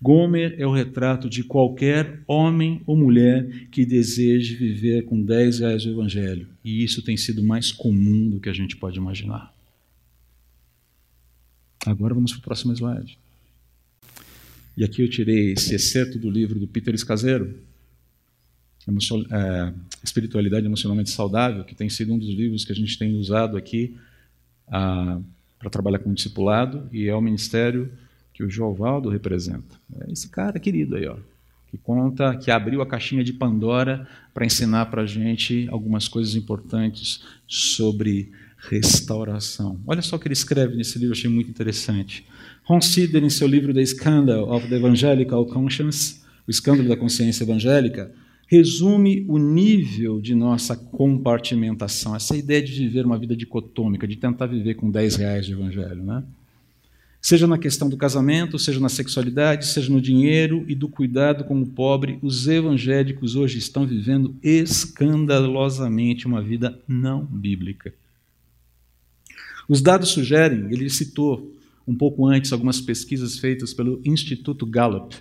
Gomer 0.00 0.54
é 0.58 0.66
o 0.66 0.72
retrato 0.72 1.30
de 1.30 1.42
qualquer 1.42 2.22
homem 2.26 2.82
ou 2.86 2.94
mulher 2.94 3.68
que 3.70 3.86
deseje 3.86 4.54
viver 4.54 5.06
com 5.06 5.22
10 5.22 5.60
reais 5.60 5.82
de 5.82 5.88
evangelho. 5.88 6.46
E 6.62 6.84
isso 6.84 7.02
tem 7.02 7.16
sido 7.16 7.42
mais 7.42 7.72
comum 7.72 8.28
do 8.28 8.38
que 8.38 8.50
a 8.50 8.52
gente 8.52 8.76
pode 8.76 8.98
imaginar. 8.98 9.54
Agora 11.86 12.14
vamos 12.14 12.32
para 12.32 12.40
o 12.40 12.42
próximo 12.42 12.72
slide. 12.74 13.18
E 14.76 14.84
aqui 14.84 15.02
eu 15.02 15.08
tirei 15.08 15.52
esse 15.52 15.74
excerto 15.74 16.18
do 16.18 16.30
livro 16.30 16.58
do 16.58 16.66
Peter 16.66 16.94
Escaseiro, 16.94 17.54
Espiritualidade 20.02 20.66
Emocionalmente 20.66 21.10
Saudável, 21.10 21.64
que 21.64 21.74
tem 21.74 21.88
sido 21.88 22.12
um 22.12 22.18
dos 22.18 22.28
livros 22.28 22.64
que 22.64 22.72
a 22.72 22.74
gente 22.74 22.98
tem 22.98 23.16
usado 23.16 23.56
aqui 23.56 23.96
para 24.66 25.70
trabalhar 25.70 25.98
com 25.98 26.12
discipulado 26.12 26.88
e 26.92 27.08
é 27.08 27.14
o 27.14 27.20
ministério 27.20 27.90
que 28.32 28.42
o 28.42 28.50
Jovaldo 28.50 29.08
representa. 29.08 29.76
É 30.00 30.12
esse 30.12 30.28
cara 30.28 30.58
querido 30.58 30.96
aí, 30.96 31.06
ó, 31.06 31.16
que 31.70 31.78
conta, 31.78 32.36
que 32.36 32.50
abriu 32.50 32.82
a 32.82 32.86
caixinha 32.86 33.24
de 33.24 33.32
Pandora 33.32 34.06
para 34.32 34.44
ensinar 34.44 34.86
para 34.86 35.02
a 35.02 35.06
gente 35.06 35.66
algumas 35.70 36.06
coisas 36.06 36.34
importantes 36.34 37.22
sobre 37.46 38.32
restauração. 38.56 39.80
Olha 39.86 40.02
só 40.02 40.16
o 40.16 40.18
que 40.18 40.26
ele 40.26 40.34
escreve 40.34 40.76
nesse 40.76 40.98
livro, 40.98 41.14
achei 41.14 41.30
muito 41.30 41.50
interessante. 41.50 42.26
Ron 42.64 42.80
Sider, 42.80 43.22
em 43.22 43.30
seu 43.30 43.46
livro 43.46 43.74
The 43.74 43.84
Scandal 43.84 44.50
of 44.50 44.68
the 44.68 44.76
Evangelical 44.76 45.46
Conscience, 45.46 46.20
o 46.46 46.50
escândalo 46.50 46.88
da 46.88 46.96
consciência 46.96 47.44
evangélica, 47.44 48.12
resume 48.46 49.24
o 49.28 49.38
nível 49.38 50.20
de 50.20 50.34
nossa 50.34 50.76
compartimentação, 50.76 52.14
essa 52.14 52.36
ideia 52.36 52.62
de 52.62 52.72
viver 52.72 53.06
uma 53.06 53.18
vida 53.18 53.36
dicotômica, 53.36 54.06
de 54.06 54.16
tentar 54.16 54.46
viver 54.46 54.74
com 54.74 54.90
10 54.90 55.16
reais 55.16 55.46
de 55.46 55.52
evangelho. 55.52 56.02
Né? 56.02 56.22
Seja 57.20 57.46
na 57.46 57.56
questão 57.56 57.88
do 57.88 57.96
casamento, 57.96 58.58
seja 58.58 58.78
na 58.78 58.90
sexualidade, 58.90 59.66
seja 59.66 59.90
no 59.90 60.00
dinheiro 60.00 60.64
e 60.68 60.74
do 60.74 60.88
cuidado 60.88 61.44
com 61.44 61.58
o 61.58 61.66
pobre, 61.66 62.18
os 62.20 62.46
evangélicos 62.46 63.34
hoje 63.34 63.58
estão 63.58 63.86
vivendo 63.86 64.36
escandalosamente 64.42 66.26
uma 66.26 66.42
vida 66.42 66.78
não 66.86 67.24
bíblica. 67.24 67.94
Os 69.66 69.80
dados 69.80 70.10
sugerem, 70.10 70.66
ele 70.70 70.90
citou 70.90 71.50
um 71.88 71.94
pouco 71.94 72.26
antes 72.26 72.52
algumas 72.52 72.80
pesquisas 72.80 73.38
feitas 73.38 73.72
pelo 73.72 74.00
Instituto 74.04 74.66
Gallup, 74.66 75.16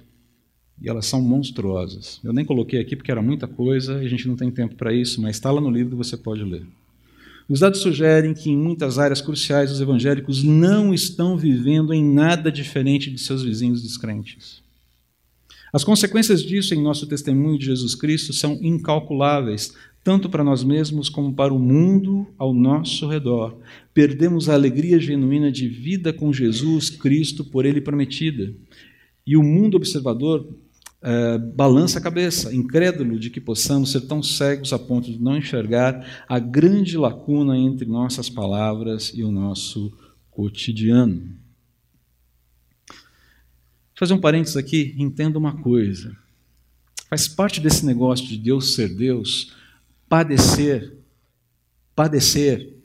e 0.84 0.90
elas 0.90 1.06
são 1.06 1.22
monstruosas. 1.22 2.20
Eu 2.22 2.34
nem 2.34 2.44
coloquei 2.44 2.82
aqui 2.82 2.96
porque 2.96 3.12
era 3.12 3.22
muita 3.22 3.48
coisa 3.48 4.04
e 4.04 4.06
a 4.06 4.10
gente 4.10 4.28
não 4.28 4.36
tem 4.36 4.52
tempo 4.52 4.76
para 4.76 4.94
isso, 4.94 5.22
mas 5.22 5.38
está 5.38 5.50
lá 5.50 5.62
no 5.62 5.72
livro 5.72 5.96
você 5.96 6.18
pode 6.18 6.44
ler. 6.44 6.66
Os 7.48 7.62
dados 7.62 7.80
sugerem 7.80 8.34
que 8.34 8.50
em 8.50 8.58
muitas 8.58 9.00
áreas 9.00 9.22
cruciais 9.22 9.72
os 9.72 9.80
evangélicos 9.80 10.44
não 10.44 10.94
estão 10.94 11.38
vivendo 11.38 11.94
em 11.94 12.04
nada 12.04 12.52
diferente 12.52 13.10
de 13.10 13.20
seus 13.20 13.44
vizinhos 13.44 13.82
descrentes. 13.82 14.62
As 15.72 15.84
consequências 15.84 16.44
disso 16.44 16.76
em 16.76 16.84
nosso 16.84 17.08
testemunho 17.08 17.58
de 17.58 17.66
Jesus 17.66 17.96
Cristo 17.96 18.32
são 18.32 18.60
incalculáveis, 18.62 19.74
tanto 20.04 20.30
para 20.30 20.44
nós 20.44 20.64
mesmos 20.64 21.10
como 21.10 21.34
para 21.34 21.54
o 21.54 21.60
mundo 21.60 22.28
ao 22.38 22.54
nosso 22.54 23.08
redor. 23.08 23.58
Perdemos 23.94 24.50
a 24.50 24.54
alegria 24.54 25.00
genuína 25.00 25.52
de 25.52 25.68
vida 25.68 26.14
com 26.14 26.32
Jesus 26.32 26.90
Cristo 26.90 27.44
por 27.44 27.66
Ele 27.66 27.82
prometida. 27.82 28.54
E 29.26 29.38
o 29.38 29.44
mundo 29.44 29.76
observador 29.76 30.48
é, 31.04 31.38
balança 31.38 32.00
a 32.00 32.02
cabeça, 32.02 32.56
incrédulo 32.56 33.20
de 33.20 33.30
que 33.30 33.42
possamos 33.42 33.92
ser 33.92 34.02
tão 34.02 34.24
cegos 34.24 34.72
a 34.72 34.80
ponto 34.80 35.12
de 35.12 35.22
não 35.22 35.38
enxergar 35.38 36.24
a 36.30 36.40
grande 36.40 36.98
lacuna 36.98 37.58
entre 37.58 37.86
nossas 37.86 38.30
palavras 38.30 39.12
e 39.14 39.22
o 39.22 39.30
nosso 39.30 39.92
cotidiano. 40.32 41.38
Vou 42.88 44.00
fazer 44.00 44.14
um 44.14 44.22
parênteses 44.22 44.56
aqui, 44.56 44.96
entenda 44.98 45.38
uma 45.38 45.62
coisa. 45.62 46.16
Faz 47.10 47.28
parte 47.28 47.60
desse 47.60 47.86
negócio 47.86 48.26
de 48.26 48.38
Deus 48.38 48.74
ser 48.74 48.96
Deus, 48.96 49.54
padecer, 50.08 50.98
padecer 51.94 52.78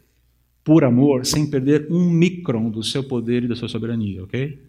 por 0.64 0.85
amor, 0.85 1.24
sem 1.24 1.48
perder 1.48 1.87
um 1.88 2.11
micron 2.11 2.68
do 2.68 2.83
seu 2.83 3.04
poder 3.04 3.44
e 3.44 3.48
da 3.48 3.54
sua 3.54 3.68
soberania, 3.68 4.24
ok? 4.24 4.67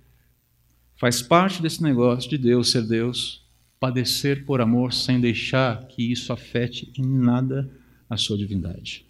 Faz 0.99 1.21
parte 1.21 1.61
desse 1.61 1.81
negócio 1.81 2.29
de 2.29 2.37
Deus 2.37 2.71
ser 2.71 2.85
Deus, 2.85 3.41
padecer 3.79 4.45
por 4.45 4.59
amor 4.59 4.91
sem 4.91 5.17
deixar 5.17 5.87
que 5.87 6.11
isso 6.11 6.33
afete 6.33 6.91
em 6.97 7.05
nada 7.05 7.71
a 8.09 8.17
sua 8.17 8.37
divindade. 8.37 9.05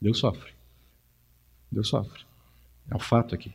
Deus 0.00 0.18
sofre. 0.18 0.52
Deus 1.72 1.88
sofre. 1.88 2.20
É 2.88 2.94
o 2.94 2.98
um 2.98 3.00
fato 3.00 3.34
aqui. 3.34 3.50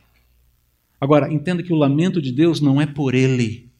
Agora, 1.00 1.32
entenda 1.32 1.62
que 1.62 1.72
o 1.72 1.76
lamento 1.76 2.20
de 2.20 2.30
Deus 2.30 2.60
não 2.60 2.78
é 2.78 2.84
por 2.84 3.14
ele. 3.14 3.70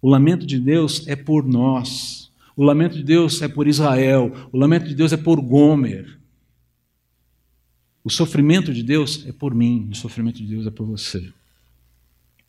O 0.00 0.08
lamento 0.08 0.46
de 0.46 0.58
Deus 0.58 1.06
é 1.06 1.16
por 1.16 1.46
nós. 1.46 2.32
O 2.56 2.64
lamento 2.64 2.96
de 2.96 3.02
Deus 3.02 3.42
é 3.42 3.48
por 3.48 3.68
Israel. 3.68 4.32
O 4.50 4.56
lamento 4.56 4.88
de 4.88 4.94
Deus 4.94 5.12
é 5.12 5.18
por 5.18 5.38
Gomer. 5.38 6.17
O 8.08 8.10
sofrimento 8.10 8.72
de 8.72 8.82
Deus 8.82 9.26
é 9.26 9.32
por 9.32 9.54
mim, 9.54 9.86
o 9.92 9.94
sofrimento 9.94 10.38
de 10.38 10.46
Deus 10.46 10.66
é 10.66 10.70
por 10.70 10.86
você. 10.86 11.30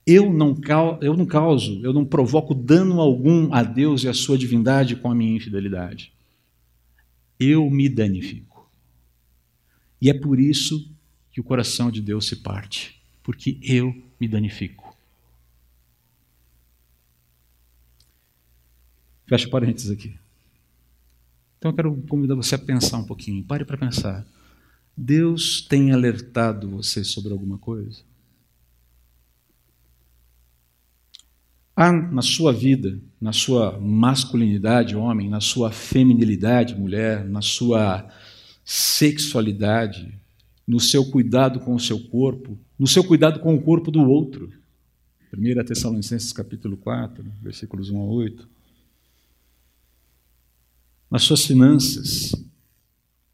Eu 0.08 0.32
não, 0.32 0.58
eu 1.02 1.18
não 1.18 1.26
causo, 1.26 1.82
eu 1.84 1.92
não 1.92 2.06
provoco 2.06 2.56
dano 2.56 3.02
algum 3.02 3.54
a 3.54 3.62
Deus 3.62 4.06
e 4.06 4.08
à 4.08 4.14
sua 4.14 4.38
divindade 4.38 4.96
com 4.96 5.12
a 5.12 5.14
minha 5.14 5.36
infidelidade. 5.36 6.14
Eu 7.38 7.70
me 7.70 7.90
danifico. 7.90 8.72
E 10.02 10.10
é 10.10 10.14
por 10.14 10.40
isso 10.40 10.90
que 11.30 11.42
o 11.42 11.44
coração 11.44 11.92
de 11.92 12.02
Deus 12.02 12.26
se 12.26 12.38
parte, 12.38 12.98
porque 13.22 13.60
eu 13.62 13.94
me 14.18 14.30
danifico. 14.30 14.96
Fecha 19.28 19.50
parênteses 19.50 19.92
aqui. 19.92 20.16
Então 21.58 21.72
eu 21.72 21.76
quero 21.76 22.02
convidar 22.08 22.36
você 22.36 22.56
a 22.56 22.58
pensar 22.58 23.00
um 23.00 23.06
pouquinho. 23.06 23.44
Pare 23.44 23.66
para 23.66 23.78
pensar. 23.78 24.26
Deus 25.02 25.62
tem 25.62 25.94
alertado 25.94 26.70
você 26.70 27.06
sobre 27.06 27.32
alguma 27.32 27.58
coisa? 27.58 28.02
Há 31.74 31.90
na 31.90 32.22
sua 32.22 32.52
vida, 32.52 33.00
na 33.22 33.32
sua 33.32 33.80
masculinidade, 33.80 34.98
homem, 34.98 35.30
na 35.30 35.40
sua 35.40 35.72
feminilidade, 35.72 36.76
mulher, 36.76 37.24
na 37.24 37.42
sua 37.42 38.12
sexualidade, 38.66 40.20
no 40.68 40.82
seu 40.82 41.10
cuidado 41.10 41.62
com 41.62 41.74
o 41.74 41.80
seu 41.80 41.98
corpo, 42.10 42.60
no 42.78 42.86
seu 42.86 43.02
cuidado 43.02 43.40
com 43.40 43.56
o 43.56 43.62
corpo 43.62 43.90
do 43.90 44.02
outro. 44.02 44.52
1 45.34 45.64
Tessalonicenses 45.64 46.34
capítulo 46.34 46.76
4, 46.76 47.24
versículos 47.42 47.90
1 47.90 48.02
a 48.02 48.04
8. 48.04 48.50
Nas 51.10 51.24
suas 51.24 51.46
finanças, 51.46 52.34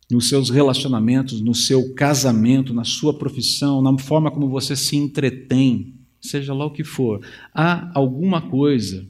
nos 0.10 0.30
seus 0.30 0.50
relacionamentos, 0.50 1.42
no 1.42 1.56
seu 1.56 1.94
casamento, 1.94 2.74
na 2.74 2.84
sua 2.84 3.18
profissão, 3.18 3.82
na 3.82 3.98
forma 3.98 4.32
como 4.32 4.50
você 4.50 4.76
se 4.76 4.96
entretém, 4.96 5.96
seja 6.22 6.54
lá 6.54 6.66
o 6.66 6.72
que 6.72 6.84
for, 6.84 7.26
há 7.54 7.92
alguma 7.98 8.42
coisa, 8.42 9.06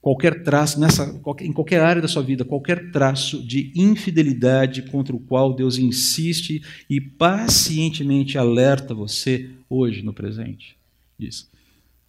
qualquer 0.00 0.42
traço, 0.42 0.78
nessa, 0.78 1.18
em 1.40 1.52
qualquer 1.52 1.80
área 1.80 2.02
da 2.02 2.08
sua 2.08 2.22
vida, 2.22 2.44
qualquer 2.44 2.90
traço 2.90 3.42
de 3.42 3.72
infidelidade 3.74 4.82
contra 4.82 5.16
o 5.16 5.20
qual 5.20 5.54
Deus 5.54 5.78
insiste 5.78 6.62
e 6.90 7.00
pacientemente 7.00 8.36
alerta 8.36 8.92
você 8.94 9.50
hoje, 9.68 10.02
no 10.02 10.12
presente. 10.12 10.76
Diz, 11.18 11.48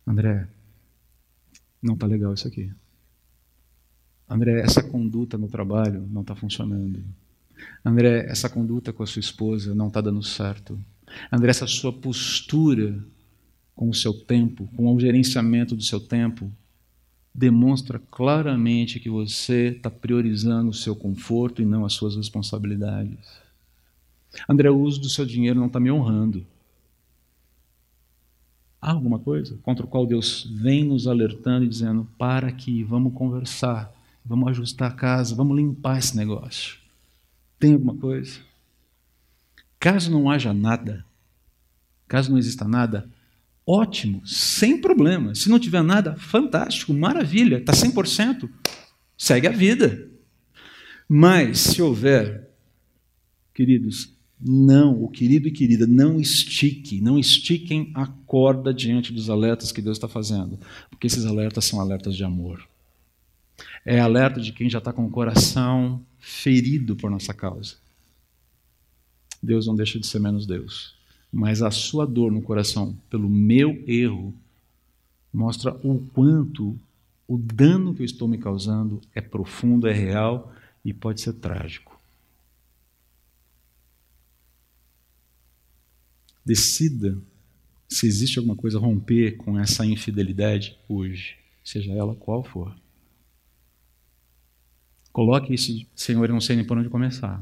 André, 0.05 0.45
não 1.81 1.93
está 1.93 2.05
legal 2.05 2.33
isso 2.33 2.47
aqui. 2.47 2.69
André, 4.27 4.59
essa 4.59 4.83
conduta 4.83 5.37
no 5.37 5.47
trabalho 5.47 6.05
não 6.11 6.21
está 6.21 6.35
funcionando. 6.35 7.01
André, 7.83 8.25
essa 8.29 8.49
conduta 8.49 8.91
com 8.91 9.03
a 9.03 9.07
sua 9.07 9.19
esposa 9.19 9.75
não 9.75 9.87
está 9.87 10.01
dando 10.01 10.23
certo. 10.23 10.79
André, 11.31 11.51
essa 11.51 11.67
sua 11.67 11.93
postura 11.93 13.03
com 13.75 13.89
o 13.89 13.93
seu 13.93 14.13
tempo, 14.13 14.69
com 14.75 14.93
o 14.93 14.99
gerenciamento 14.99 15.75
do 15.75 15.83
seu 15.83 15.99
tempo, 15.99 16.51
demonstra 17.33 17.99
claramente 17.99 18.99
que 18.99 19.09
você 19.09 19.73
está 19.75 19.89
priorizando 19.89 20.69
o 20.69 20.73
seu 20.73 20.95
conforto 20.95 21.61
e 21.61 21.65
não 21.65 21.85
as 21.85 21.93
suas 21.93 22.15
responsabilidades. 22.15 23.27
André, 24.47 24.69
o 24.69 24.79
uso 24.79 25.01
do 25.01 25.09
seu 25.09 25.25
dinheiro 25.25 25.59
não 25.59 25.67
está 25.67 25.79
me 25.79 25.91
honrando. 25.91 26.45
Há 28.81 28.91
alguma 28.91 29.19
coisa 29.19 29.57
contra 29.63 29.85
o 29.85 29.89
qual 29.89 30.05
Deus 30.05 30.43
vem 30.43 30.83
nos 30.83 31.07
alertando 31.07 31.65
e 31.65 31.69
dizendo: 31.69 32.07
para 32.17 32.47
aqui, 32.47 32.83
vamos 32.83 33.13
conversar, 33.13 33.91
vamos 34.23 34.47
ajustar 34.49 34.91
a 34.91 34.95
casa, 34.95 35.35
vamos 35.35 35.57
limpar 35.57 35.97
esse 35.97 36.15
negócio. 36.15 36.84
Tem 37.59 37.73
alguma 37.73 37.95
coisa? 37.95 38.39
Caso 39.79 40.11
não 40.11 40.29
haja 40.29 40.53
nada, 40.53 41.05
caso 42.07 42.31
não 42.31 42.37
exista 42.37 42.67
nada, 42.67 43.09
ótimo, 43.65 44.25
sem 44.25 44.79
problema. 44.79 45.35
Se 45.35 45.49
não 45.49 45.59
tiver 45.59 45.83
nada, 45.83 46.15
fantástico, 46.15 46.93
maravilha, 46.93 47.57
está 47.57 47.73
100%, 47.73 48.49
segue 49.17 49.47
a 49.47 49.51
vida. 49.51 50.09
Mas 51.07 51.59
se 51.59 51.81
houver, 51.81 52.49
queridos, 53.53 54.15
não, 54.39 55.03
o 55.03 55.09
querido 55.09 55.47
e 55.47 55.51
querida, 55.51 55.87
não 55.87 56.19
estique, 56.19 56.99
não 56.99 57.17
estiquem 57.17 57.91
a 57.95 58.05
corda 58.07 58.73
diante 58.73 59.13
dos 59.13 59.29
alertas 59.29 59.71
que 59.71 59.81
Deus 59.81 59.97
está 59.97 60.07
fazendo, 60.07 60.59
porque 60.89 61.07
esses 61.07 61.25
alertas 61.25 61.65
são 61.65 61.79
alertas 61.79 62.15
de 62.15 62.23
amor 62.23 62.67
é 63.85 63.99
alerta 63.99 64.41
de 64.41 64.51
quem 64.51 64.67
já 64.67 64.79
está 64.79 64.91
com 64.91 65.05
o 65.05 65.11
coração 65.11 66.03
ferido 66.17 66.95
por 66.95 67.11
nossa 67.11 67.33
causa. 67.33 67.75
Deus 69.41 69.67
não 69.67 69.75
deixa 69.75 69.99
de 69.99 70.07
ser 70.07 70.19
menos 70.19 70.47
Deus, 70.47 70.95
mas 71.31 71.61
a 71.61 71.69
sua 71.69 72.07
dor 72.07 72.31
no 72.31 72.41
coração 72.41 72.97
pelo 73.09 73.29
meu 73.29 73.83
erro 73.87 74.33
mostra 75.31 75.71
o 75.83 75.99
quanto 76.13 76.79
o 77.27 77.37
dano 77.37 77.93
que 77.93 78.01
eu 78.01 78.05
estou 78.05 78.27
me 78.27 78.39
causando 78.39 79.01
é 79.13 79.21
profundo, 79.21 79.87
é 79.87 79.93
real 79.93 80.51
e 80.83 80.93
pode 80.93 81.21
ser 81.21 81.33
trágico. 81.33 81.99
Decida 86.43 87.17
se 87.87 88.07
existe 88.07 88.39
alguma 88.39 88.55
coisa 88.55 88.77
a 88.77 88.81
romper 88.81 89.37
com 89.37 89.59
essa 89.59 89.85
infidelidade 89.85 90.77
hoje, 90.87 91.37
seja 91.63 91.91
ela 91.91 92.15
qual 92.15 92.43
for. 92.43 92.75
Coloque 95.15 95.53
isso, 95.53 95.87
Senhor, 95.95 96.27
eu 96.27 96.33
não 96.33 96.41
sei 96.41 96.57
nem 96.57 96.65
por 96.65 96.77
onde 96.77 96.89
começar. 96.89 97.41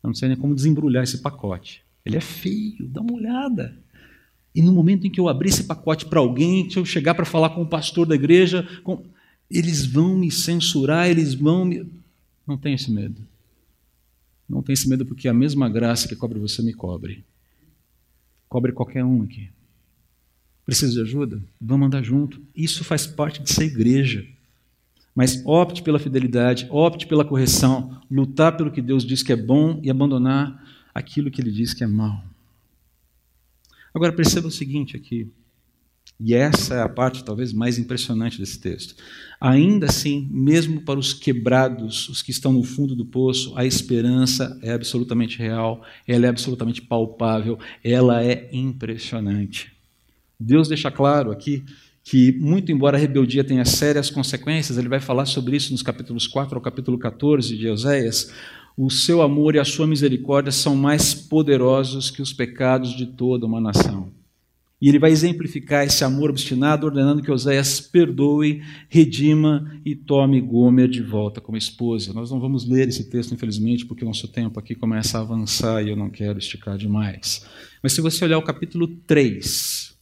Eu 0.00 0.06
não 0.06 0.14
sei 0.14 0.28
nem 0.28 0.36
como 0.36 0.54
desembrulhar 0.54 1.02
esse 1.02 1.18
pacote. 1.18 1.82
Ele 2.06 2.16
é 2.16 2.20
feio, 2.20 2.86
dá 2.86 3.00
uma 3.00 3.14
olhada. 3.14 3.76
E 4.54 4.62
no 4.62 4.70
momento 4.70 5.04
em 5.04 5.10
que 5.10 5.18
eu 5.18 5.26
abrir 5.26 5.48
esse 5.48 5.64
pacote 5.64 6.06
para 6.06 6.20
alguém, 6.20 6.70
se 6.70 6.78
eu 6.78 6.84
chegar 6.84 7.16
para 7.16 7.24
falar 7.24 7.50
com 7.50 7.62
o 7.62 7.66
pastor 7.66 8.06
da 8.06 8.14
igreja, 8.14 8.64
com... 8.84 9.04
eles 9.50 9.84
vão 9.84 10.16
me 10.16 10.30
censurar, 10.30 11.10
eles 11.10 11.34
vão 11.34 11.64
me. 11.64 11.84
Não 12.46 12.56
tenha 12.56 12.76
esse 12.76 12.92
medo. 12.92 13.26
Não 14.48 14.62
tenha 14.62 14.74
esse 14.74 14.88
medo, 14.88 15.04
porque 15.04 15.26
a 15.26 15.34
mesma 15.34 15.68
graça 15.68 16.06
que 16.06 16.14
cobre 16.14 16.38
você 16.38 16.62
me 16.62 16.72
cobre. 16.72 17.24
Cobre 18.48 18.70
qualquer 18.70 19.04
um 19.04 19.24
aqui. 19.24 19.48
Precisa 20.64 20.92
de 20.92 21.00
ajuda? 21.00 21.42
Vamos 21.60 21.88
andar 21.88 22.04
junto. 22.04 22.40
Isso 22.54 22.84
faz 22.84 23.04
parte 23.04 23.42
de 23.42 23.52
ser 23.52 23.64
igreja. 23.64 24.24
Mas 25.18 25.42
opte 25.44 25.82
pela 25.82 25.98
fidelidade, 25.98 26.68
opte 26.70 27.04
pela 27.04 27.24
correção, 27.24 28.00
lutar 28.08 28.56
pelo 28.56 28.70
que 28.70 28.80
Deus 28.80 29.04
diz 29.04 29.20
que 29.20 29.32
é 29.32 29.36
bom 29.36 29.80
e 29.82 29.90
abandonar 29.90 30.64
aquilo 30.94 31.28
que 31.28 31.40
Ele 31.40 31.50
diz 31.50 31.74
que 31.74 31.82
é 31.82 31.88
mal. 31.88 32.22
Agora 33.92 34.12
perceba 34.12 34.46
o 34.46 34.50
seguinte 34.52 34.96
aqui, 34.96 35.28
e 36.20 36.34
essa 36.34 36.76
é 36.76 36.82
a 36.82 36.88
parte 36.88 37.24
talvez 37.24 37.52
mais 37.52 37.80
impressionante 37.80 38.38
desse 38.38 38.60
texto. 38.60 38.94
Ainda 39.40 39.86
assim, 39.86 40.28
mesmo 40.30 40.82
para 40.82 41.00
os 41.00 41.12
quebrados, 41.12 42.08
os 42.08 42.22
que 42.22 42.30
estão 42.30 42.52
no 42.52 42.62
fundo 42.62 42.94
do 42.94 43.04
poço, 43.04 43.52
a 43.56 43.66
esperança 43.66 44.56
é 44.62 44.72
absolutamente 44.72 45.36
real, 45.36 45.84
ela 46.06 46.26
é 46.26 46.28
absolutamente 46.28 46.80
palpável, 46.80 47.58
ela 47.82 48.22
é 48.22 48.48
impressionante. 48.52 49.72
Deus 50.38 50.68
deixa 50.68 50.92
claro 50.92 51.32
aqui 51.32 51.64
que, 52.08 52.32
muito 52.40 52.72
embora 52.72 52.96
a 52.96 53.00
rebeldia 53.00 53.44
tenha 53.44 53.66
sérias 53.66 54.08
consequências, 54.08 54.78
ele 54.78 54.88
vai 54.88 54.98
falar 54.98 55.26
sobre 55.26 55.58
isso 55.58 55.72
nos 55.72 55.82
capítulos 55.82 56.26
4 56.26 56.54
ao 56.56 56.62
capítulo 56.62 56.98
14 56.98 57.54
de 57.54 57.66
Euséias, 57.66 58.32
o 58.74 58.88
seu 58.88 59.20
amor 59.20 59.54
e 59.54 59.58
a 59.58 59.64
sua 59.64 59.86
misericórdia 59.86 60.50
são 60.50 60.74
mais 60.74 61.12
poderosos 61.12 62.10
que 62.10 62.22
os 62.22 62.32
pecados 62.32 62.96
de 62.96 63.04
toda 63.04 63.44
uma 63.44 63.60
nação. 63.60 64.10
E 64.80 64.88
ele 64.88 64.98
vai 64.98 65.10
exemplificar 65.10 65.84
esse 65.84 66.02
amor 66.02 66.30
obstinado, 66.30 66.86
ordenando 66.86 67.20
que 67.20 67.30
Oséias 67.30 67.78
perdoe, 67.78 68.62
redima 68.88 69.70
e 69.84 69.94
tome 69.94 70.40
Gomer 70.40 70.88
de 70.88 71.02
volta 71.02 71.42
como 71.42 71.58
esposa. 71.58 72.14
Nós 72.14 72.30
não 72.30 72.40
vamos 72.40 72.66
ler 72.66 72.88
esse 72.88 73.10
texto, 73.10 73.34
infelizmente, 73.34 73.84
porque 73.84 74.02
o 74.02 74.08
nosso 74.08 74.28
tempo 74.28 74.58
aqui 74.58 74.74
começa 74.74 75.18
a 75.18 75.20
avançar 75.20 75.84
e 75.84 75.90
eu 75.90 75.96
não 75.96 76.08
quero 76.08 76.38
esticar 76.38 76.78
demais. 76.78 77.44
Mas 77.82 77.92
se 77.92 78.00
você 78.00 78.24
olhar 78.24 78.38
o 78.38 78.42
capítulo 78.42 78.88
3, 79.06 79.97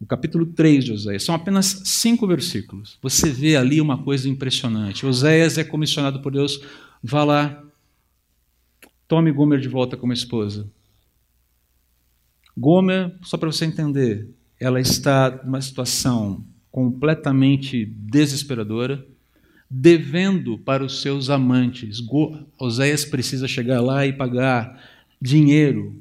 o 0.00 0.06
capítulo 0.06 0.46
3 0.46 0.84
de 0.84 0.92
Oséias, 0.92 1.22
são 1.22 1.34
apenas 1.34 1.82
cinco 1.84 2.26
versículos. 2.26 2.98
Você 3.02 3.30
vê 3.30 3.56
ali 3.56 3.80
uma 3.80 4.02
coisa 4.02 4.28
impressionante. 4.28 5.04
Oséias 5.04 5.58
é 5.58 5.64
comissionado 5.64 6.20
por 6.20 6.32
Deus, 6.32 6.60
vá 7.02 7.22
lá, 7.22 7.62
Tome 9.06 9.30
Gomer 9.32 9.58
de 9.58 9.68
volta 9.68 9.96
como 9.96 10.12
esposa. 10.12 10.70
Gomer, 12.56 13.12
só 13.22 13.36
para 13.36 13.50
você 13.50 13.64
entender, 13.64 14.28
ela 14.58 14.80
está 14.80 15.42
numa 15.44 15.60
situação 15.60 16.44
completamente 16.70 17.84
desesperadora, 17.84 19.04
devendo 19.68 20.58
para 20.58 20.84
os 20.84 21.02
seus 21.02 21.28
amantes. 21.28 22.00
Oséias 22.58 23.04
precisa 23.04 23.48
chegar 23.48 23.80
lá 23.80 24.06
e 24.06 24.12
pagar 24.12 24.80
dinheiro, 25.20 26.00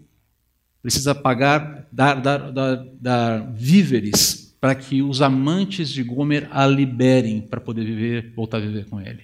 precisa 0.82 1.14
pagar, 1.14 1.88
dar, 1.92 2.16
dar, 2.22 2.52
dar, 2.52 2.86
dar 3.00 3.52
víveres 3.54 4.56
para 4.60 4.76
que 4.76 5.02
os 5.02 5.22
amantes 5.22 5.90
de 5.90 6.04
Gomer 6.04 6.48
a 6.52 6.66
liberem 6.68 7.42
para 7.42 7.62
poder 7.62 7.86
viver, 7.86 8.34
voltar 8.36 8.58
a 8.58 8.62
viver 8.62 8.86
com 8.86 9.00
ele. 9.00 9.24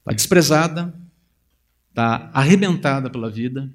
Está 0.00 0.12
desprezada, 0.12 0.94
está 1.90 2.30
arrebentada 2.32 3.10
pela 3.10 3.30
vida, 3.30 3.70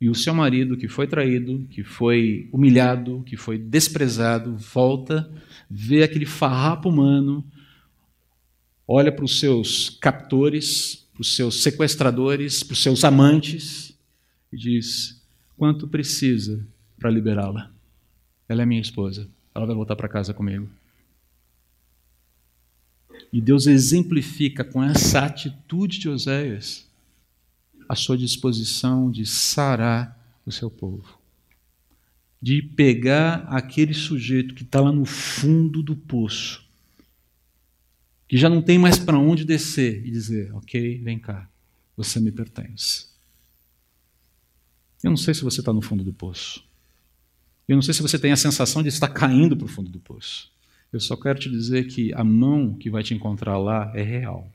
e 0.00 0.08
o 0.08 0.14
seu 0.16 0.34
marido, 0.34 0.76
que 0.76 0.88
foi 0.88 1.06
traído, 1.06 1.64
que 1.70 1.84
foi 1.84 2.48
humilhado, 2.52 3.22
que 3.24 3.36
foi 3.36 3.56
desprezado, 3.56 4.56
volta, 4.56 5.30
vê 5.70 6.02
aquele 6.02 6.26
farrapo 6.26 6.88
humano, 6.88 7.44
olha 8.86 9.12
para 9.12 9.24
os 9.24 9.38
seus 9.38 9.90
captores, 10.00 11.06
para 11.12 11.20
os 11.20 11.36
seus 11.36 11.62
sequestradores, 11.62 12.64
para 12.64 12.72
os 12.72 12.82
seus 12.82 13.04
amantes, 13.04 13.91
e 14.52 14.56
diz: 14.56 15.20
quanto 15.56 15.88
precisa 15.88 16.64
para 16.98 17.10
liberá-la? 17.10 17.70
Ela 18.48 18.62
é 18.62 18.66
minha 18.66 18.80
esposa, 18.80 19.28
ela 19.54 19.66
vai 19.66 19.74
voltar 19.74 19.96
para 19.96 20.08
casa 20.08 20.34
comigo. 20.34 20.68
E 23.32 23.40
Deus 23.40 23.66
exemplifica 23.66 24.62
com 24.62 24.82
essa 24.82 25.20
atitude 25.20 25.98
de 25.98 26.08
Oséias 26.08 26.86
a 27.88 27.94
sua 27.94 28.16
disposição 28.16 29.10
de 29.10 29.24
sarar 29.24 30.18
o 30.44 30.52
seu 30.52 30.70
povo. 30.70 31.18
De 32.40 32.60
pegar 32.60 33.46
aquele 33.48 33.94
sujeito 33.94 34.54
que 34.54 34.64
está 34.64 34.80
lá 34.80 34.92
no 34.92 35.04
fundo 35.04 35.82
do 35.82 35.94
poço, 35.94 36.66
que 38.26 38.36
já 38.36 38.48
não 38.48 38.60
tem 38.60 38.78
mais 38.78 38.98
para 38.98 39.18
onde 39.18 39.44
descer, 39.44 40.04
e 40.04 40.10
dizer: 40.10 40.52
Ok, 40.54 40.98
vem 40.98 41.18
cá, 41.18 41.48
você 41.96 42.18
me 42.18 42.32
pertence. 42.32 43.11
Eu 45.02 45.10
não 45.10 45.16
sei 45.16 45.34
se 45.34 45.42
você 45.42 45.60
está 45.60 45.72
no 45.72 45.82
fundo 45.82 46.04
do 46.04 46.12
poço. 46.12 46.62
Eu 47.66 47.76
não 47.76 47.82
sei 47.82 47.94
se 47.94 48.02
você 48.02 48.18
tem 48.18 48.32
a 48.32 48.36
sensação 48.36 48.82
de 48.82 48.88
estar 48.88 49.08
caindo 49.08 49.56
para 49.56 49.64
o 49.64 49.68
fundo 49.68 49.90
do 49.90 49.98
poço. 49.98 50.50
Eu 50.92 51.00
só 51.00 51.16
quero 51.16 51.38
te 51.38 51.50
dizer 51.50 51.86
que 51.88 52.12
a 52.14 52.22
mão 52.22 52.74
que 52.74 52.90
vai 52.90 53.02
te 53.02 53.14
encontrar 53.14 53.56
lá 53.58 53.90
é 53.94 54.02
real. 54.02 54.48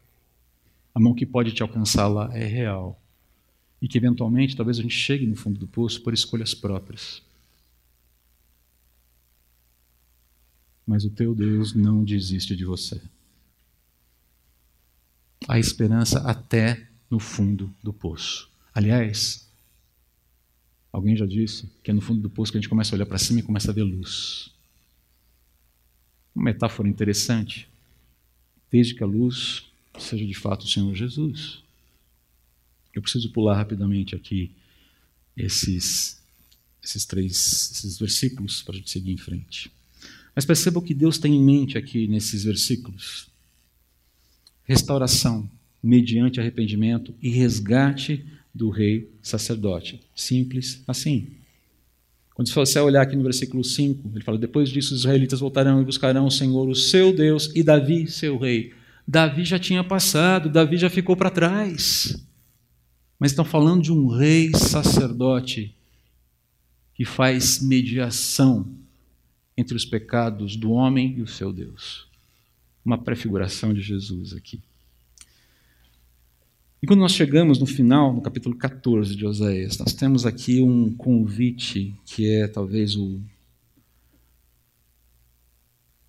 A 0.93 0.99
mão 0.99 1.13
que 1.13 1.25
pode 1.25 1.51
te 1.51 1.61
alcançar 1.61 2.07
lá 2.07 2.29
é 2.35 2.45
real 2.45 2.99
e 3.81 3.87
que 3.87 3.97
eventualmente 3.97 4.55
talvez 4.55 4.79
a 4.79 4.81
gente 4.81 4.95
chegue 4.95 5.25
no 5.25 5.35
fundo 5.35 5.59
do 5.59 5.67
poço 5.67 6.01
por 6.01 6.13
escolhas 6.13 6.53
próprias. 6.53 7.21
Mas 10.85 11.03
o 11.03 11.09
teu 11.09 11.35
Deus 11.35 11.73
não 11.73 12.03
desiste 12.03 12.55
de 12.55 12.65
você. 12.65 13.01
Há 15.47 15.59
esperança 15.59 16.19
até 16.19 16.87
no 17.09 17.19
fundo 17.19 17.73
do 17.83 17.91
poço. 17.91 18.49
Aliás, 18.73 19.46
alguém 20.97 21.15
já 21.15 21.25
disse 21.25 21.69
que 21.83 21.91
é 21.91 21.93
no 21.93 22.01
fundo 22.01 22.21
do 22.21 22.29
poço 22.29 22.51
que 22.51 22.57
a 22.57 22.61
gente 22.61 22.69
começa 22.69 22.93
a 22.93 22.95
olhar 22.95 23.05
para 23.05 23.19
cima 23.19 23.39
e 23.39 23.43
começa 23.43 23.69
a 23.69 23.73
ver 23.73 23.83
luz. 23.83 24.49
Uma 26.33 26.45
metáfora 26.45 26.89
interessante, 26.89 27.69
desde 28.71 28.95
que 28.95 29.03
a 29.03 29.07
luz 29.07 29.65
seja 29.99 30.25
de 30.25 30.33
fato 30.33 30.63
o 30.63 30.67
Senhor 30.67 30.93
Jesus. 30.95 31.59
Eu 32.93 33.01
preciso 33.01 33.31
pular 33.31 33.55
rapidamente 33.55 34.15
aqui 34.15 34.51
esses, 35.35 36.19
esses 36.83 37.05
três 37.05 37.71
esses 37.71 37.99
versículos 37.99 38.63
para 38.63 38.73
a 38.73 38.77
gente 38.77 38.89
seguir 38.89 39.11
em 39.11 39.17
frente. 39.17 39.71
Mas 40.35 40.45
perceba 40.45 40.79
o 40.79 40.81
que 40.83 40.93
Deus 40.93 41.17
tem 41.19 41.35
em 41.35 41.43
mente 41.43 41.77
aqui 41.77 42.07
nesses 42.07 42.43
versículos: 42.43 43.27
restauração 44.63 45.49
mediante 45.81 46.39
arrependimento 46.39 47.13
e 47.21 47.29
resgate 47.29 48.25
do 48.57 48.69
rei 48.69 49.09
sacerdote. 49.21 50.01
Simples 50.15 50.83
assim. 50.87 51.27
Quando 52.33 52.51
você 52.51 52.79
olhar 52.79 53.01
aqui 53.01 53.15
no 53.15 53.23
versículo 53.23 53.63
5, 53.63 54.11
ele 54.13 54.23
fala: 54.23 54.37
Depois 54.37 54.69
disso, 54.69 54.93
os 54.93 55.01
israelitas 55.01 55.39
voltarão 55.39 55.81
e 55.81 55.85
buscarão 55.85 56.25
o 56.25 56.31
Senhor, 56.31 56.67
o 56.67 56.75
seu 56.75 57.13
Deus, 57.13 57.51
e 57.55 57.63
Davi, 57.63 58.07
seu 58.07 58.37
rei. 58.37 58.73
Davi 59.07 59.45
já 59.45 59.57
tinha 59.57 59.83
passado, 59.83 60.49
Davi 60.49 60.77
já 60.77 60.89
ficou 60.89 61.15
para 61.15 61.29
trás 61.29 62.27
mas 63.19 63.31
estão 63.31 63.45
falando 63.45 63.81
de 63.81 63.91
um 63.91 64.07
rei 64.07 64.51
sacerdote 64.53 65.75
que 66.93 67.05
faz 67.05 67.61
mediação 67.61 68.75
entre 69.55 69.75
os 69.75 69.85
pecados 69.85 70.55
do 70.55 70.71
homem 70.71 71.17
e 71.17 71.21
o 71.21 71.27
seu 71.27 71.51
Deus. 71.51 72.07
Uma 72.85 72.97
prefiguração 72.97 73.73
de 73.73 73.81
Jesus 73.81 74.33
aqui. 74.33 74.61
E 76.81 76.85
quando 76.85 76.99
nós 76.99 77.11
chegamos 77.11 77.57
no 77.59 77.65
final, 77.65 78.13
no 78.13 78.21
capítulo 78.21 78.55
14 78.55 79.15
de 79.15 79.25
Oséias, 79.25 79.77
nós 79.79 79.93
temos 79.93 80.25
aqui 80.25 80.61
um 80.61 80.93
convite 80.93 81.95
que 82.05 82.29
é 82.29 82.47
talvez 82.47 82.95
o. 82.95 83.19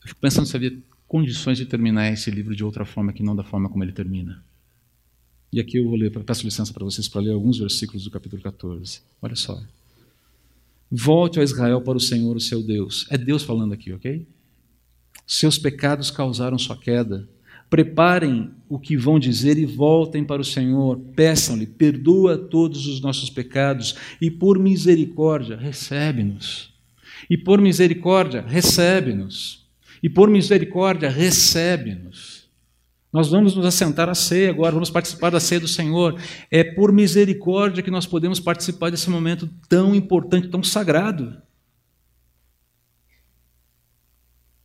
Eu 0.02 0.08
fico 0.08 0.20
pensando 0.20 0.46
se 0.46 0.54
havia 0.54 0.78
condições 1.06 1.56
de 1.56 1.64
terminar 1.64 2.12
esse 2.12 2.30
livro 2.30 2.54
de 2.54 2.62
outra 2.62 2.84
forma 2.84 3.14
que 3.14 3.22
não 3.22 3.34
da 3.34 3.42
forma 3.42 3.68
como 3.70 3.82
ele 3.82 3.92
termina. 3.92 4.44
E 5.50 5.58
aqui 5.58 5.78
eu 5.78 5.84
vou 5.84 5.96
ler, 5.96 6.10
peço 6.10 6.44
licença 6.44 6.72
para 6.72 6.84
vocês 6.84 7.08
para 7.08 7.22
ler 7.22 7.32
alguns 7.32 7.58
versículos 7.58 8.04
do 8.04 8.10
capítulo 8.10 8.42
14. 8.42 9.00
Olha 9.22 9.34
só. 9.34 9.58
Volte 10.90 11.40
a 11.40 11.42
Israel 11.42 11.80
para 11.80 11.96
o 11.96 12.00
Senhor, 12.00 12.36
o 12.36 12.40
seu 12.40 12.62
Deus. 12.62 13.06
É 13.10 13.16
Deus 13.16 13.42
falando 13.42 13.72
aqui, 13.72 13.92
ok? 13.92 14.26
Seus 15.26 15.58
pecados 15.58 16.10
causaram 16.10 16.58
sua 16.58 16.76
queda. 16.76 17.26
Preparem 17.70 18.50
o 18.68 18.78
que 18.78 18.96
vão 18.96 19.18
dizer 19.18 19.58
e 19.58 19.64
voltem 19.64 20.24
para 20.24 20.42
o 20.42 20.44
Senhor. 20.44 20.98
Peçam-lhe, 21.14 21.66
perdoa 21.66 22.36
todos 22.36 22.86
os 22.86 23.00
nossos 23.00 23.30
pecados 23.30 23.94
e, 24.20 24.30
por 24.30 24.58
misericórdia, 24.58 25.56
recebe-nos. 25.56 26.72
E 27.28 27.36
por 27.36 27.60
misericórdia, 27.60 28.44
recebe-nos. 28.46 29.66
E 30.02 30.08
por 30.08 30.30
misericórdia, 30.30 31.08
recebe-nos. 31.08 32.48
Nós 33.12 33.28
vamos 33.30 33.54
nos 33.54 33.64
assentar 33.64 34.08
à 34.08 34.14
ceia 34.14 34.50
agora, 34.50 34.72
vamos 34.72 34.90
participar 34.90 35.30
da 35.30 35.40
ceia 35.40 35.60
do 35.60 35.68
Senhor. 35.68 36.20
É 36.50 36.62
por 36.62 36.92
misericórdia 36.92 37.82
que 37.82 37.90
nós 37.90 38.06
podemos 38.06 38.38
participar 38.38 38.90
desse 38.90 39.08
momento 39.08 39.48
tão 39.68 39.94
importante, 39.94 40.48
tão 40.48 40.62
sagrado. 40.62 41.40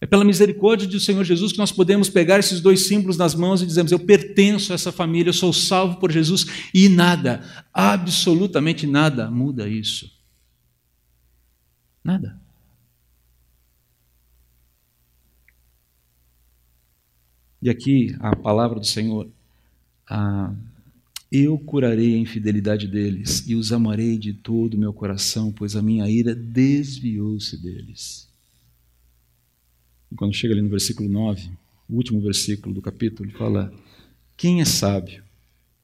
É 0.03 0.05
pela 0.05 0.25
misericórdia 0.25 0.85
do 0.85 0.99
Senhor 0.99 1.23
Jesus 1.23 1.53
que 1.53 1.57
nós 1.57 1.71
podemos 1.71 2.09
pegar 2.09 2.37
esses 2.37 2.59
dois 2.59 2.89
símbolos 2.89 3.15
nas 3.15 3.33
mãos 3.33 3.61
e 3.61 3.65
dizemos: 3.65 3.89
Eu 3.89 3.99
pertenço 3.99 4.73
a 4.73 4.75
essa 4.75 4.91
família, 4.91 5.29
eu 5.29 5.33
sou 5.33 5.53
salvo 5.53 5.97
por 5.97 6.11
Jesus, 6.11 6.45
e 6.73 6.89
nada, 6.89 7.41
absolutamente 7.73 8.85
nada 8.85 9.31
muda 9.31 9.65
isso. 9.65 10.11
Nada. 12.03 12.37
E 17.61 17.69
aqui 17.69 18.13
a 18.19 18.35
palavra 18.35 18.81
do 18.81 18.85
Senhor. 18.85 19.29
Ah, 20.05 20.53
eu 21.31 21.57
curarei 21.57 22.15
a 22.15 22.19
infidelidade 22.19 22.89
deles 22.89 23.47
e 23.47 23.55
os 23.55 23.71
amarei 23.71 24.17
de 24.17 24.33
todo 24.33 24.73
o 24.73 24.77
meu 24.77 24.91
coração, 24.91 25.49
pois 25.49 25.77
a 25.77 25.81
minha 25.81 26.09
ira 26.09 26.35
desviou-se 26.35 27.55
deles. 27.55 28.32
E 30.13 30.15
quando 30.15 30.35
chega 30.35 30.53
ali 30.53 30.61
no 30.61 30.69
versículo 30.69 31.09
9, 31.09 31.49
o 31.89 31.95
último 31.95 32.21
versículo 32.21 32.75
do 32.75 32.83
capítulo, 32.83 33.27
ele 33.27 33.35
fala: 33.35 33.73
Quem 34.37 34.61
é 34.61 34.65
sábio? 34.65 35.23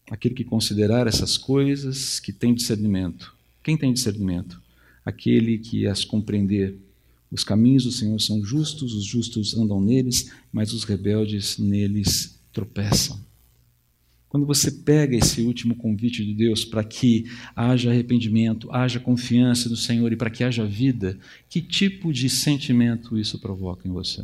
Aquele 0.08 0.36
que 0.36 0.44
considerar 0.44 1.08
essas 1.08 1.36
coisas, 1.36 2.20
que 2.20 2.32
tem 2.32 2.54
discernimento. 2.54 3.34
Quem 3.64 3.76
tem 3.76 3.92
discernimento? 3.92 4.62
Aquele 5.04 5.58
que 5.58 5.88
as 5.88 6.06
compreender. 6.06 6.78
Os 7.32 7.44
caminhos 7.44 7.86
do 7.86 7.92
Senhor 7.92 8.20
são 8.22 8.44
justos, 8.44 8.94
os 8.94 9.04
justos 9.04 9.58
andam 9.58 9.82
neles, 9.82 10.32
mas 10.54 10.74
os 10.74 10.84
rebeldes 10.84 11.58
neles 11.58 12.40
tropeçam. 12.54 13.20
Quando 14.30 14.46
você 14.46 14.72
pega 14.72 15.18
esse 15.18 15.42
último 15.42 15.76
convite 15.76 16.24
de 16.24 16.36
Deus 16.36 16.64
para 16.64 16.84
que 16.84 17.26
haja 17.56 17.90
arrependimento, 17.90 18.72
haja 18.72 19.00
confiança 19.00 19.68
no 19.68 19.76
Senhor 19.76 20.14
e 20.14 20.16
para 20.16 20.30
que 20.30 20.44
haja 20.44 20.68
vida, 20.68 21.18
que 21.50 21.60
tipo 21.60 22.14
de 22.14 22.30
sentimento 22.30 23.18
isso 23.18 23.40
provoca 23.40 23.88
em 23.88 23.92
você? 23.92 24.24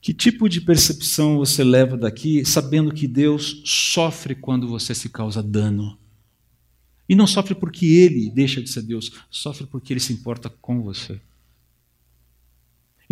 Que 0.00 0.14
tipo 0.14 0.48
de 0.48 0.60
percepção 0.60 1.36
você 1.36 1.64
leva 1.64 1.96
daqui 1.96 2.44
sabendo 2.44 2.94
que 2.94 3.08
Deus 3.08 3.60
sofre 3.64 4.36
quando 4.36 4.68
você 4.68 4.94
se 4.94 5.08
causa 5.08 5.42
dano? 5.42 5.98
E 7.08 7.16
não 7.16 7.26
sofre 7.26 7.56
porque 7.56 7.86
ele 7.86 8.30
deixa 8.30 8.62
de 8.62 8.70
ser 8.70 8.82
Deus, 8.82 9.10
sofre 9.28 9.66
porque 9.66 9.92
ele 9.92 10.00
se 10.00 10.12
importa 10.12 10.48
com 10.48 10.80
você 10.80 11.20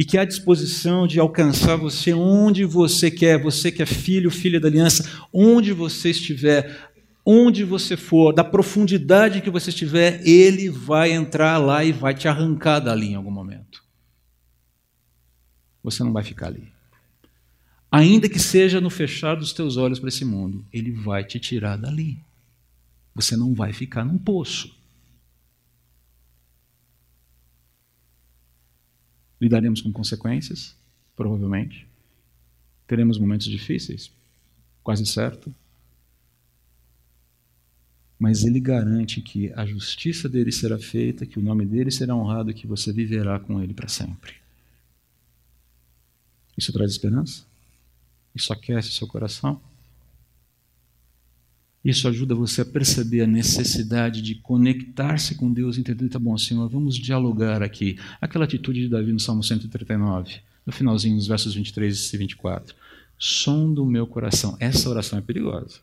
e 0.00 0.04
que 0.04 0.16
há 0.16 0.24
disposição 0.24 1.06
de 1.06 1.20
alcançar 1.20 1.76
você 1.76 2.14
onde 2.14 2.64
você 2.64 3.10
quer, 3.10 3.38
você 3.38 3.70
que 3.70 3.82
é 3.82 3.86
filho, 3.86 4.30
filha 4.30 4.58
da 4.58 4.66
aliança, 4.66 5.26
onde 5.30 5.74
você 5.74 6.08
estiver, 6.08 6.90
onde 7.22 7.64
você 7.64 7.98
for, 7.98 8.32
da 8.32 8.42
profundidade 8.42 9.42
que 9.42 9.50
você 9.50 9.68
estiver, 9.68 10.26
ele 10.26 10.70
vai 10.70 11.12
entrar 11.12 11.58
lá 11.58 11.84
e 11.84 11.92
vai 11.92 12.14
te 12.14 12.26
arrancar 12.26 12.80
dali 12.80 13.08
em 13.08 13.14
algum 13.14 13.30
momento. 13.30 13.84
Você 15.82 16.02
não 16.02 16.14
vai 16.14 16.24
ficar 16.24 16.46
ali. 16.46 16.72
Ainda 17.92 18.26
que 18.26 18.38
seja 18.38 18.80
no 18.80 18.88
fechar 18.88 19.34
dos 19.34 19.52
teus 19.52 19.76
olhos 19.76 19.98
para 19.98 20.08
esse 20.08 20.24
mundo, 20.24 20.64
ele 20.72 20.92
vai 20.92 21.24
te 21.24 21.38
tirar 21.38 21.76
dali. 21.76 22.24
Você 23.14 23.36
não 23.36 23.52
vai 23.52 23.74
ficar 23.74 24.06
num 24.06 24.16
poço. 24.16 24.79
Lidaremos 29.40 29.80
com 29.80 29.90
consequências, 29.92 30.76
provavelmente. 31.16 31.86
Teremos 32.86 33.18
momentos 33.18 33.46
difíceis, 33.46 34.10
quase 34.82 35.06
certo. 35.06 35.54
Mas 38.18 38.44
ele 38.44 38.60
garante 38.60 39.22
que 39.22 39.50
a 39.54 39.64
justiça 39.64 40.28
dele 40.28 40.52
será 40.52 40.78
feita, 40.78 41.24
que 41.24 41.38
o 41.38 41.42
nome 41.42 41.64
dele 41.64 41.90
será 41.90 42.14
honrado 42.14 42.50
e 42.50 42.54
que 42.54 42.66
você 42.66 42.92
viverá 42.92 43.40
com 43.40 43.62
ele 43.62 43.72
para 43.72 43.88
sempre. 43.88 44.34
Isso 46.56 46.72
traz 46.72 46.90
esperança? 46.90 47.44
Isso 48.34 48.52
aquece 48.52 48.92
seu 48.92 49.06
coração? 49.06 49.60
Isso 51.84 52.06
ajuda 52.06 52.34
você 52.34 52.60
a 52.60 52.64
perceber 52.64 53.22
a 53.22 53.26
necessidade 53.26 54.20
de 54.20 54.34
conectar-se 54.34 55.34
com 55.34 55.50
Deus 55.50 55.76
e 55.76 55.80
entender, 55.80 56.08
tá 56.10 56.18
bom, 56.18 56.36
Senhor, 56.36 56.68
vamos 56.68 56.96
dialogar 56.96 57.62
aqui. 57.62 57.98
Aquela 58.20 58.44
atitude 58.44 58.82
de 58.82 58.88
Davi 58.88 59.12
no 59.12 59.20
Salmo 59.20 59.42
139, 59.42 60.40
no 60.66 60.72
finalzinho, 60.72 61.16
nos 61.16 61.26
versos 61.26 61.54
23 61.54 62.12
e 62.12 62.16
24. 62.18 62.74
Som 63.18 63.72
do 63.72 63.86
meu 63.86 64.06
coração. 64.06 64.56
Essa 64.60 64.90
oração 64.90 65.18
é 65.18 65.22
perigosa. 65.22 65.78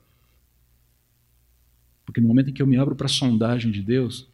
Porque 2.05 2.21
no 2.21 2.27
momento 2.27 2.51
em 2.51 2.53
que 2.53 2.62
eu 2.62 2.67
me 2.67 2.77
abro 2.77 2.95
para 2.95 3.07
a 3.07 3.10
sondagem 3.10 3.71
de 3.71 3.81
Deus, 3.81 4.27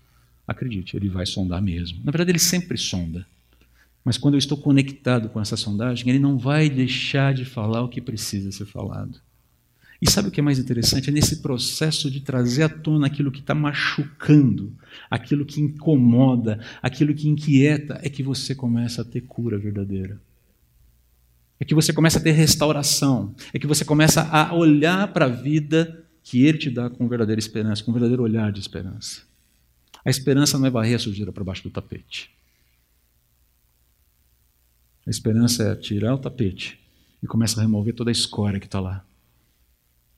acredite, 0.45 0.97
ele 0.97 1.09
vai 1.09 1.25
sondar 1.25 1.61
mesmo. 1.61 1.99
Na 2.03 2.11
verdade, 2.11 2.31
ele 2.31 2.39
sempre 2.39 2.77
sonda. 2.77 3.25
Mas 4.03 4.17
quando 4.17 4.33
eu 4.33 4.39
estou 4.39 4.57
conectado 4.57 5.29
com 5.29 5.39
essa 5.39 5.55
sondagem, 5.55 6.09
ele 6.09 6.19
não 6.19 6.37
vai 6.37 6.69
deixar 6.69 7.33
de 7.33 7.45
falar 7.45 7.81
o 7.81 7.89
que 7.89 8.01
precisa 8.01 8.51
ser 8.51 8.65
falado. 8.65 9.19
E 10.03 10.11
sabe 10.11 10.27
o 10.27 10.31
que 10.31 10.41
é 10.41 10.43
mais 10.43 10.59
interessante? 10.59 11.09
É 11.09 11.13
nesse 11.13 11.37
processo 11.37 12.11
de 12.11 12.19
trazer 12.19 12.63
à 12.63 12.67
tona 12.67 13.07
aquilo 13.07 13.31
que 13.31 13.39
está 13.39 13.55
machucando, 13.55 14.73
aquilo 15.09 15.45
que 15.45 15.61
incomoda, 15.61 16.59
aquilo 16.81 17.15
que 17.15 17.29
inquieta, 17.29 18.01
é 18.03 18.09
que 18.09 18.21
você 18.21 18.53
começa 18.53 19.01
a 19.01 19.05
ter 19.05 19.21
cura 19.21 19.57
verdadeira. 19.57 20.19
É 21.57 21.63
que 21.63 21.73
você 21.73 21.93
começa 21.93 22.19
a 22.19 22.21
ter 22.21 22.31
restauração. 22.31 23.33
É 23.53 23.57
que 23.57 23.65
você 23.65 23.85
começa 23.85 24.23
a 24.23 24.53
olhar 24.53 25.07
para 25.13 25.23
a 25.23 25.29
vida 25.29 26.03
que 26.21 26.45
Ele 26.45 26.57
te 26.57 26.69
dá 26.69 26.89
com 26.89 27.07
verdadeira 27.07 27.39
esperança, 27.39 27.81
com 27.81 27.91
um 27.91 27.93
verdadeiro 27.93 28.23
olhar 28.23 28.51
de 28.51 28.59
esperança. 28.59 29.21
A 30.03 30.09
esperança 30.09 30.59
não 30.59 30.65
é 30.65 30.69
varrer 30.69 30.97
a 30.97 30.99
sujeira 30.99 31.31
para 31.31 31.45
baixo 31.45 31.63
do 31.63 31.69
tapete. 31.69 32.29
A 35.07 35.09
esperança 35.09 35.63
é 35.63 35.75
tirar 35.77 36.13
o 36.13 36.17
tapete 36.17 36.77
e 37.23 37.25
começa 37.25 37.57
a 37.57 37.63
remover 37.63 37.95
toda 37.95 38.11
a 38.11 38.11
escória 38.11 38.59
que 38.59 38.65
está 38.65 38.81
lá 38.81 39.05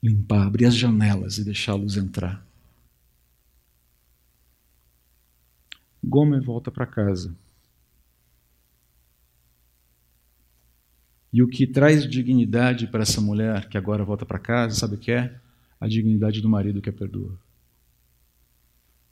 limpar, 0.05 0.45
abrir 0.45 0.65
as 0.65 0.75
janelas 0.75 1.39
e 1.39 1.71
luz 1.71 1.97
entrar. 1.97 2.45
Gomer 6.03 6.41
volta 6.41 6.69
para 6.69 6.85
casa. 6.85 7.35
E 11.33 11.41
o 11.41 11.47
que 11.47 11.65
traz 11.65 12.07
dignidade 12.07 12.87
para 12.87 13.01
essa 13.01 13.19
mulher 13.19 13.67
que 13.67 13.77
agora 13.77 14.05
volta 14.05 14.25
para 14.25 14.37
casa, 14.37 14.75
sabe 14.75 14.95
o 14.95 14.99
que 14.99 15.11
é? 15.11 15.35
A 15.81 15.87
dignidade 15.87 16.39
do 16.39 16.47
marido 16.47 16.81
que 16.81 16.89
a 16.89 16.93
perdoa. 16.93 17.37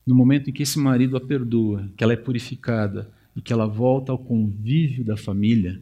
No 0.06 0.14
momento 0.14 0.50
em 0.50 0.54
que 0.54 0.64
esse 0.64 0.78
marido 0.78 1.18
a 1.18 1.22
perdoa, 1.22 1.90
que 1.98 2.04
ela 2.04 2.14
é 2.14 2.18
purificada 2.18 3.12
e 3.36 3.42
que 3.42 3.52
ela 3.52 3.66
volta 3.66 4.12
ao 4.12 4.18
convívio 4.18 5.04
da 5.04 5.18
família, 5.18 5.82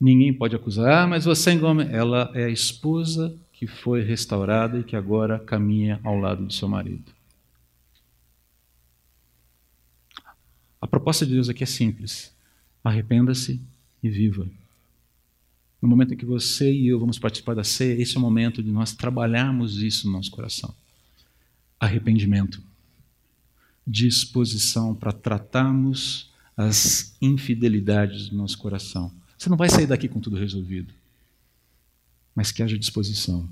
ninguém 0.00 0.32
pode 0.32 0.54
acusar, 0.54 1.04
ah, 1.04 1.06
mas 1.06 1.24
você 1.24 1.52
engome. 1.52 1.84
Ela 1.90 2.30
é 2.34 2.44
a 2.44 2.50
esposa 2.50 3.36
que 3.64 3.66
foi 3.66 4.02
restaurada 4.02 4.78
e 4.78 4.84
que 4.84 4.94
agora 4.94 5.38
caminha 5.38 5.98
ao 6.04 6.18
lado 6.18 6.44
do 6.44 6.52
seu 6.52 6.68
marido. 6.68 7.10
A 10.78 10.86
proposta 10.86 11.24
de 11.24 11.32
Deus 11.32 11.48
aqui 11.48 11.62
é 11.62 11.66
simples: 11.66 12.30
arrependa-se 12.82 13.58
e 14.02 14.10
viva. 14.10 14.46
No 15.80 15.88
momento 15.88 16.12
em 16.12 16.16
que 16.16 16.26
você 16.26 16.70
e 16.70 16.88
eu 16.88 17.00
vamos 17.00 17.18
participar 17.18 17.54
da 17.54 17.64
ceia, 17.64 18.00
esse 18.00 18.16
é 18.16 18.18
o 18.18 18.20
momento 18.20 18.62
de 18.62 18.70
nós 18.70 18.92
trabalharmos 18.92 19.80
isso 19.80 20.06
no 20.06 20.12
nosso 20.12 20.30
coração. 20.30 20.74
Arrependimento. 21.80 22.62
Disposição 23.86 24.94
para 24.94 25.12
tratarmos 25.12 26.30
as 26.54 27.16
infidelidades 27.20 28.28
do 28.28 28.36
nosso 28.36 28.58
coração. 28.58 29.10
Você 29.38 29.48
não 29.48 29.56
vai 29.56 29.70
sair 29.70 29.86
daqui 29.86 30.06
com 30.06 30.20
tudo 30.20 30.36
resolvido 30.36 30.92
mas 32.34 32.50
que 32.50 32.62
haja 32.62 32.78
disposição, 32.78 33.48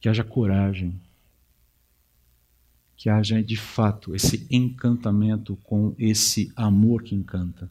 que 0.00 0.08
haja 0.08 0.22
coragem, 0.22 1.00
que 2.96 3.10
haja 3.10 3.42
de 3.42 3.56
fato 3.56 4.14
esse 4.14 4.46
encantamento 4.50 5.56
com 5.64 5.94
esse 5.98 6.52
amor 6.56 7.02
que 7.02 7.14
encanta, 7.14 7.70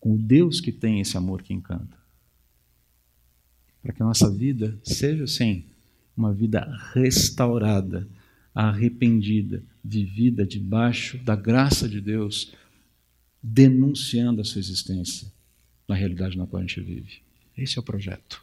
com 0.00 0.14
o 0.14 0.18
Deus 0.18 0.60
que 0.60 0.72
tem 0.72 1.00
esse 1.00 1.16
amor 1.16 1.42
que 1.42 1.52
encanta. 1.52 1.96
Para 3.82 3.92
que 3.92 4.02
a 4.02 4.06
nossa 4.06 4.30
vida 4.30 4.78
seja, 4.82 5.26
sim, 5.26 5.64
uma 6.16 6.32
vida 6.32 6.66
restaurada, 6.92 8.08
arrependida, 8.54 9.62
vivida 9.84 10.46
debaixo 10.46 11.18
da 11.18 11.34
graça 11.34 11.88
de 11.88 12.00
Deus, 12.00 12.52
denunciando 13.42 14.40
a 14.40 14.44
sua 14.44 14.60
existência 14.60 15.30
na 15.88 15.94
realidade 15.94 16.38
na 16.38 16.46
qual 16.46 16.62
a 16.62 16.66
gente 16.66 16.80
vive. 16.80 17.20
Esse 17.56 17.78
é 17.78 17.80
o 17.80 17.84
projeto. 17.84 18.42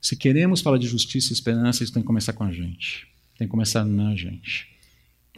Se 0.00 0.16
queremos 0.16 0.60
falar 0.60 0.78
de 0.78 0.86
justiça 0.86 1.32
e 1.32 1.34
esperança, 1.34 1.82
isso 1.82 1.92
tem 1.92 2.02
que 2.02 2.06
começar 2.06 2.32
com 2.32 2.44
a 2.44 2.52
gente. 2.52 3.08
Tem 3.36 3.46
que 3.46 3.50
começar 3.50 3.84
na 3.84 4.14
gente, 4.14 4.68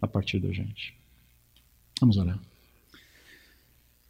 a 0.01 0.07
partir 0.07 0.39
da 0.39 0.53
gente. 0.53 0.95
Vamos 2.01 2.17
orar. 2.17 2.39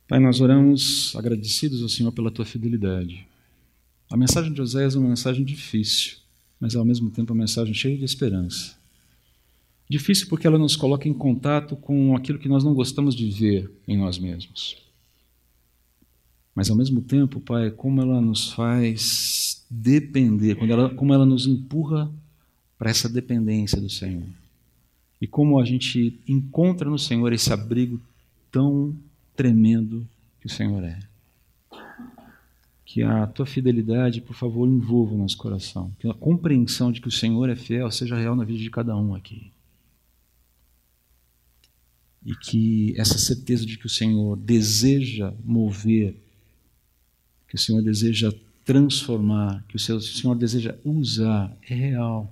Pai, 0.07 0.19
nós 0.19 0.41
oramos 0.41 1.15
agradecidos 1.17 1.83
ao 1.83 1.89
Senhor 1.89 2.13
pela 2.13 2.31
tua 2.31 2.45
fidelidade. 2.45 3.27
A 4.11 4.17
mensagem 4.17 4.51
de 4.51 4.57
José 4.57 4.85
é 4.85 4.99
uma 4.99 5.11
mensagem 5.11 5.45
difícil, 5.45 6.17
mas 6.59 6.75
ao 6.75 6.85
mesmo 6.85 7.11
tempo 7.11 7.33
uma 7.33 7.43
mensagem 7.43 7.75
cheia 7.75 7.97
de 7.97 8.05
esperança. 8.05 8.77
Difícil 9.89 10.27
porque 10.29 10.47
ela 10.47 10.59
nos 10.59 10.77
coloca 10.77 11.09
em 11.09 11.15
contato 11.15 11.77
com 11.77 12.15
aquilo 12.15 12.39
que 12.39 12.49
nós 12.49 12.63
não 12.63 12.75
gostamos 12.75 13.15
de 13.15 13.31
ver 13.31 13.71
em 13.87 13.97
nós 13.97 14.19
mesmos. 14.19 14.77
Mas 16.55 16.69
ao 16.69 16.77
mesmo 16.77 17.01
tempo, 17.01 17.41
Pai, 17.41 17.71
como 17.71 18.03
ela 18.03 18.21
nos 18.21 18.51
faz 18.51 19.48
depender, 19.71 20.55
quando 20.55 20.71
ela, 20.71 20.95
como 20.95 21.13
ela 21.13 21.27
nos 21.27 21.47
empurra 21.47 22.11
para 22.79 22.91
essa 22.91 23.09
dependência 23.09 23.81
do 23.81 23.91
Senhor. 23.91 24.27
E 25.21 25.27
como 25.27 25.59
a 25.59 25.65
gente 25.65 26.19
encontra 26.27 26.89
no 26.89 26.99
Senhor 26.99 27.33
esse 27.33 27.53
abrigo 27.53 28.01
tão 28.53 28.95
tremendo 29.35 30.07
que 30.41 30.47
o 30.47 30.51
Senhor 30.51 30.83
é. 30.85 30.99
Que 32.85 33.03
a 33.03 33.27
tua 33.27 33.45
fidelidade, 33.45 34.21
por 34.21 34.35
favor, 34.35 34.67
envolva 34.67 35.15
o 35.15 35.19
nosso 35.19 35.37
coração. 35.37 35.93
Que 35.99 36.09
a 36.09 36.15
compreensão 36.15 36.91
de 36.91 37.01
que 37.01 37.09
o 37.09 37.13
Senhor 37.13 37.51
é 37.51 37.57
fiel 37.57 37.91
seja 37.91 38.17
real 38.17 38.35
na 38.35 38.45
vida 38.45 38.61
de 38.61 38.71
cada 38.71 38.97
um 38.97 39.15
aqui. 39.15 39.51
E 42.25 42.35
que 42.35 42.95
essa 42.97 43.19
certeza 43.19 43.67
de 43.67 43.77
que 43.77 43.87
o 43.87 43.91
Senhor 43.91 44.37
deseja 44.37 45.35
mover, 45.45 46.15
que 47.49 47.57
o 47.57 47.59
Senhor 47.59 47.83
deseja 47.83 48.33
transformar, 48.69 49.65
que 49.67 49.77
o 49.77 49.79
Senhor 49.79 50.35
deseja 50.35 50.77
usar, 50.85 51.57
é 51.63 51.75
real 51.75 52.31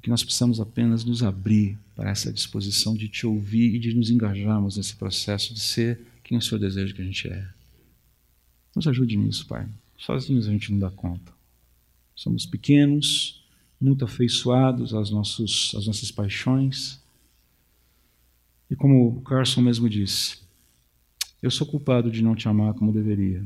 que 0.00 0.08
nós 0.08 0.22
precisamos 0.22 0.60
apenas 0.60 1.04
nos 1.04 1.24
abrir 1.24 1.76
para 1.96 2.08
essa 2.08 2.32
disposição 2.32 2.94
de 2.94 3.08
te 3.08 3.26
ouvir 3.26 3.74
e 3.74 3.80
de 3.80 3.92
nos 3.92 4.10
engajarmos 4.10 4.76
nesse 4.76 4.94
processo 4.94 5.52
de 5.52 5.58
ser 5.58 6.06
quem 6.22 6.38
o 6.38 6.40
Senhor 6.40 6.60
deseja 6.60 6.94
que 6.94 7.02
a 7.02 7.04
gente 7.04 7.26
é. 7.26 7.48
Nos 8.76 8.86
ajude 8.86 9.16
nisso, 9.16 9.44
Pai. 9.48 9.68
Sozinhos 9.98 10.46
a 10.46 10.52
gente 10.52 10.70
não 10.70 10.78
dá 10.78 10.88
conta. 10.88 11.32
Somos 12.14 12.46
pequenos, 12.46 13.42
muito 13.80 14.04
afeiçoados 14.04 14.94
às, 14.94 15.10
nossos, 15.10 15.74
às 15.76 15.88
nossas 15.88 16.12
paixões. 16.12 17.02
E 18.70 18.76
como 18.76 19.08
o 19.08 19.20
Carson 19.22 19.62
mesmo 19.62 19.90
disse, 19.90 20.38
eu 21.42 21.50
sou 21.50 21.66
culpado 21.66 22.08
de 22.08 22.22
não 22.22 22.36
te 22.36 22.46
amar 22.46 22.72
como 22.74 22.92
deveria. 22.92 23.44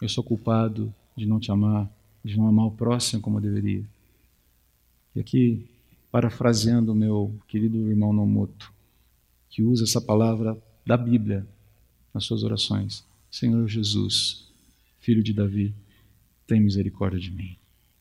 Eu 0.00 0.08
sou 0.08 0.22
culpado 0.22 0.92
de 1.16 1.26
não 1.26 1.40
te 1.40 1.50
amar, 1.50 1.90
de 2.24 2.36
não 2.36 2.46
amar 2.46 2.66
o 2.66 2.70
próximo 2.70 3.22
como 3.22 3.40
deveria. 3.40 3.84
E 5.14 5.20
aqui, 5.20 5.66
parafraseando 6.10 6.92
o 6.92 6.94
meu 6.94 7.34
querido 7.48 7.88
irmão 7.88 8.12
Nomoto, 8.12 8.72
que 9.48 9.62
usa 9.62 9.84
essa 9.84 10.00
palavra 10.00 10.56
da 10.84 10.96
Bíblia 10.96 11.46
nas 12.12 12.24
suas 12.24 12.42
orações: 12.42 13.04
Senhor 13.30 13.66
Jesus, 13.66 14.46
filho 15.00 15.22
de 15.22 15.32
Davi, 15.32 15.74
tem 16.46 16.60
misericórdia 16.60 17.18
de 17.18 17.30
mim, 17.30 17.56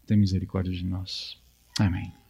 tem 0.06 0.18
misericórdia 0.18 0.74
de 0.74 0.84
nós. 0.84 1.38
Amém. 1.80 2.25